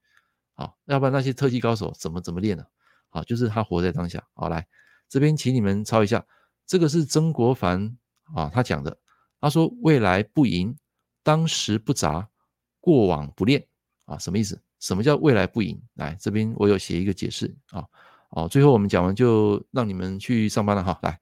[0.53, 2.65] 啊，要不然那些特技高手怎么怎么练呢？
[3.09, 4.23] 啊，就是他活在当下。
[4.33, 4.65] 好，来
[5.09, 6.25] 这边请你们抄一下，
[6.65, 7.97] 这个是曾国藩
[8.35, 8.97] 啊他讲的。
[9.39, 10.75] 他说：“未来不迎，
[11.21, 12.27] 当时不杂，
[12.79, 13.67] 过往不恋
[14.05, 14.59] 啊，什么意思？
[14.79, 15.81] 什么叫未来不迎？
[15.95, 17.83] 来这边我有写一个解释啊。
[18.31, 20.99] 哦，最后我们讲完就让你们去上班了哈。
[21.01, 21.19] 来，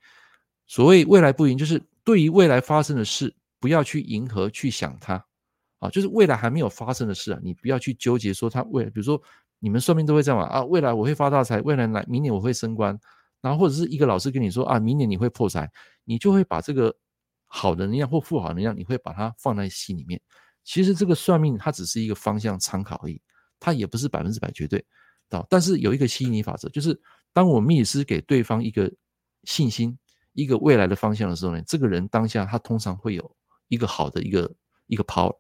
[0.67, 5.23] 所谓未来不迎，就是对于未来发生的事，不要去迎合去想它
[5.79, 9.21] 啊，就是未来还没有发生的事啊，你不要去纠结说它未来，比如说
[9.59, 12.99] 你们算命都会这样嘛啊，未来我会发大财，未来来明年我会升官，
[13.41, 15.69] 然后或者是一个老师跟你说啊，明年你会破财，
[16.03, 16.95] 你就会把这个。”
[17.47, 20.19] 好的能量或负好的能量，你会把它放在心里面。
[20.65, 23.21] 其实这个算命它只是一个方向参考而已，
[23.59, 24.83] 它也不是百分之百绝对。
[25.29, 26.99] 啊但是有一个吸引力法则，就是
[27.33, 28.91] 当我命理师给对方一个
[29.43, 29.97] 信心、
[30.33, 33.35] 一个未来的方向的时候呢，这个人当下他通常会有
[33.67, 34.53] 一个好的一个
[34.87, 35.35] 一个 power，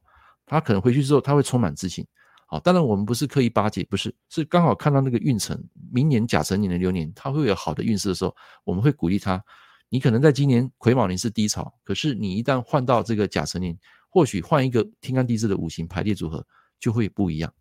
[0.45, 2.05] 他可能回去之后他会充满自信。
[2.47, 5.59] 好，当然我们不是刻意巴结，不是，是刚好看到那个运程，
[5.91, 9.43] 明年甲辰年的流年，他会有好的运势的时候，我们会鼓励他。
[9.89, 13.77] 你可能在今年癸卯年是低潮，可是你一旦换到这个甲辰年，
[14.09, 16.45] 或许换一个天干地支的五行排列组合
[16.79, 17.53] 就会不一样。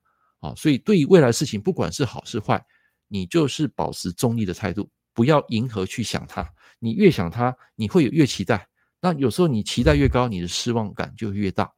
[0.45, 2.63] 啊，所以对于未来事情，不管是好是坏，
[3.09, 6.47] 你就是保持中立的态度，不要迎合去想它。
[6.79, 8.69] 你越想它，你会有越期待。
[9.01, 11.73] 那有时候你期待越高，你的失望感就越大。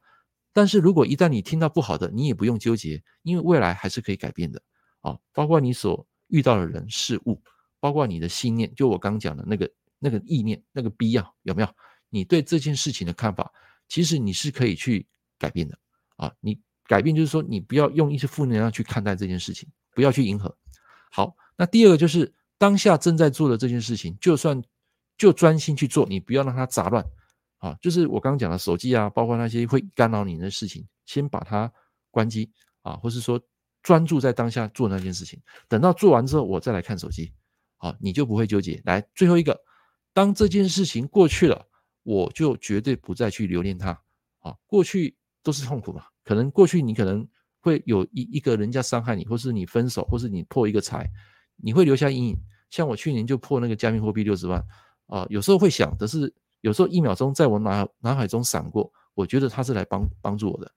[0.51, 4.61] 但是如果一旦你听到不好的，你也不用纠结，因为未来还是可以改变的。
[4.99, 7.41] 啊，包括你所遇到的人事物，
[7.79, 11.69] 包括你的信念，就我刚讲的那个那个意念，那个必要有没有？
[12.09, 13.49] 你对这件事情的看法，
[13.87, 15.07] 其实你是可以去
[15.39, 15.79] 改变的。
[16.17, 16.59] 啊，你。
[16.87, 20.55] 改变就是说，你不要用一些负能量去看待这件事情，不要去迎合。
[21.11, 24.61] 好，那第二个就是当下正在做的这件事情，就算
[25.17, 27.05] 就专心去做，你不要让它杂乱。
[27.59, 31.71] 啊，就是我刚刚讲的手机啊，包括那些会干扰你的事情，先把它
[32.11, 32.51] 关机
[32.83, 33.41] 啊，或是说
[33.81, 35.41] 专注在当下做那件事情。
[35.67, 37.33] 等到做完之后，我再来看手机，
[37.77, 38.79] 好，你就不会纠结。
[38.85, 39.59] 来，最后一个，
[40.13, 41.67] 当这件事情过去了，
[42.03, 43.99] 我就绝对不再去留恋它。
[44.39, 46.05] 啊，过去都是痛苦嘛。
[46.27, 47.25] 可能过去你可能
[47.61, 51.09] 会有一一个人家伤害你，或是你分手，或是你破一个财，
[51.55, 52.37] 你会留下阴影。
[52.69, 54.61] 像我去年就破那个加密货币六十万
[55.05, 60.69] 啊，有时候会想，但是有时候一秒钟在我脑脑海中闪过，我觉得他是来帮帮助我的，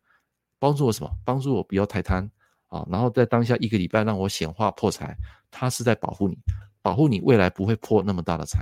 [0.61, 1.11] 帮助我什么？
[1.25, 2.31] 帮助我不要太贪
[2.69, 2.87] 啊。
[2.89, 5.17] 然后在当下一个礼拜让我显化破财，
[5.51, 6.39] 他是在保护你，
[6.81, 8.61] 保护你未来不会破那么大的财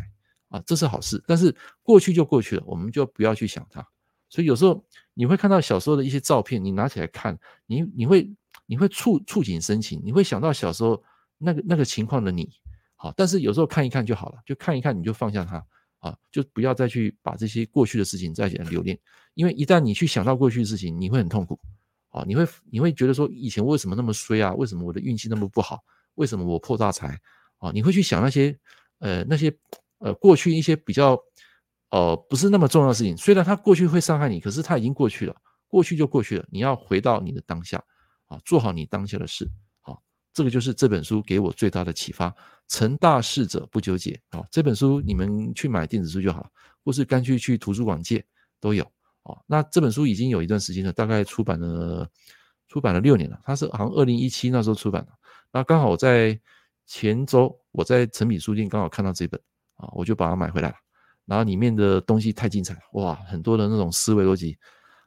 [0.49, 1.23] 啊，这是好事。
[1.27, 3.87] 但是过去就过去了，我们就不要去想它。
[4.29, 8.31] 所以有时候你会看到小时候的一些照片，你拿起来看，你你会
[8.67, 11.03] 你会触触景生情，你会想到小时候
[11.39, 12.51] 那个那个情况的你，
[12.95, 15.65] 好，但是有时候看一看就好了，就看一看你就放下它
[16.01, 18.99] 啊，就不要再去把这些过去的事情再留恋，
[19.35, 21.59] 因为一旦你去想到过去的事情，你会很痛苦，
[22.11, 24.53] 啊，你会你会觉得说以前为什么那么衰啊？
[24.55, 25.83] 为什么我的运气那么不好？
[26.17, 27.19] 为什么我破大财？
[27.59, 28.57] 啊，你会去想那些
[28.99, 29.53] 呃那些
[29.99, 31.19] 呃过去一些比较。
[31.91, 33.17] 呃，不是那么重要的事情。
[33.17, 35.35] 虽然他过去会伤害你，可是他已经过去了，
[35.67, 36.47] 过去就过去了。
[36.51, 37.83] 你要回到你的当下，
[38.27, 39.51] 啊，做好你当下的事。
[39.81, 40.03] 好，
[40.35, 42.35] 这个就是这本书给我最大的启发。
[42.69, 44.21] 成大事者不纠结。
[44.29, 46.51] 啊，这本书你们去买电子书就好了，
[46.85, 48.23] 或是干脆去图书馆借
[48.61, 48.85] 都有。
[49.23, 52.07] 哦，那这本书已经有一段时间了，大概出版了
[52.69, 53.41] 出版了六年了。
[53.45, 55.13] 它是好像二零一七那时候出版的。
[55.51, 56.39] 那刚好我在
[56.85, 59.41] 前周我在诚品书店刚好看到这本，
[59.77, 60.75] 啊，我就把它买回来了。
[61.29, 64.57] 然后里面的东西太精彩，哇，很多的那种思维逻辑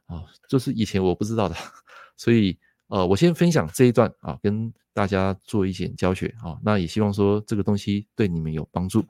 [0.06, 1.56] 啊，就是以前我不知道的，
[2.16, 2.56] 所以
[2.86, 9.04] 呃，我先分享这一段啊，跟大家做一些教学啊，那也希望说这个东西对你们有帮助，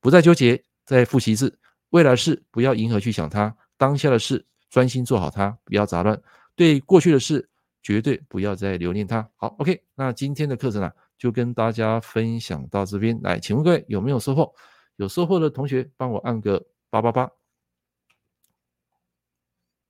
[0.00, 1.54] 不再纠结，再复习一次，
[1.90, 6.18] 未来事不要迎合去想它，当下的事专心做好它，不要杂乱，
[6.56, 7.46] 对过去的事
[7.82, 9.28] 绝对不要再留恋它。
[9.36, 14.50] 好，OK，那今天的课程啊，就跟大家分享到这边来，请问各位有没有收获？
[14.96, 17.30] 有收获的同学，帮我按个八八八。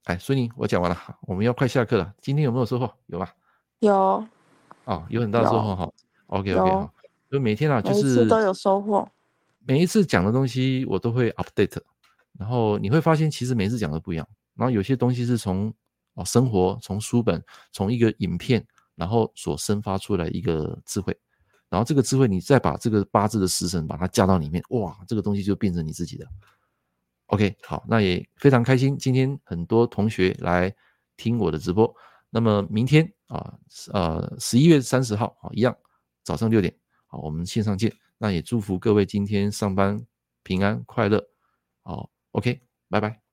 [0.05, 2.15] 哎，孙宁，我讲完了，我们要快下课了。
[2.21, 2.91] 今天有没有收获？
[3.07, 3.35] 有吧？
[3.81, 4.27] 有。
[4.85, 5.91] 哦，有很大收获哈。
[6.27, 6.93] OK OK 哈。
[7.31, 9.09] 就每天啊，就是都有收获。
[9.67, 11.81] 每一次讲的东西我都会 update，
[12.39, 14.29] 然后你会发现其实每次讲的不一样。
[14.55, 15.73] 然后有些东西是从
[16.15, 17.43] 哦生活、从书本、
[17.73, 21.19] 从一个影片，然后所生发出来一个智慧。
[21.75, 26.25] 然后这个智慧，你再把这个八字的时辰把它加到里面，哇，这个东西就变成你自己的。
[27.27, 30.73] OK，好，那也非常开心，今天很多同学来
[31.17, 31.93] 听我的直播。
[32.31, 33.59] 那么明天啊，
[33.93, 35.77] 呃，十一月三十号啊，一样
[36.23, 36.73] 早上六点，
[37.07, 37.93] 好，我们线上见。
[38.19, 40.01] 那也祝福各位今天上班
[40.45, 41.21] 平安快乐。
[41.83, 43.24] 好，OK，拜拜。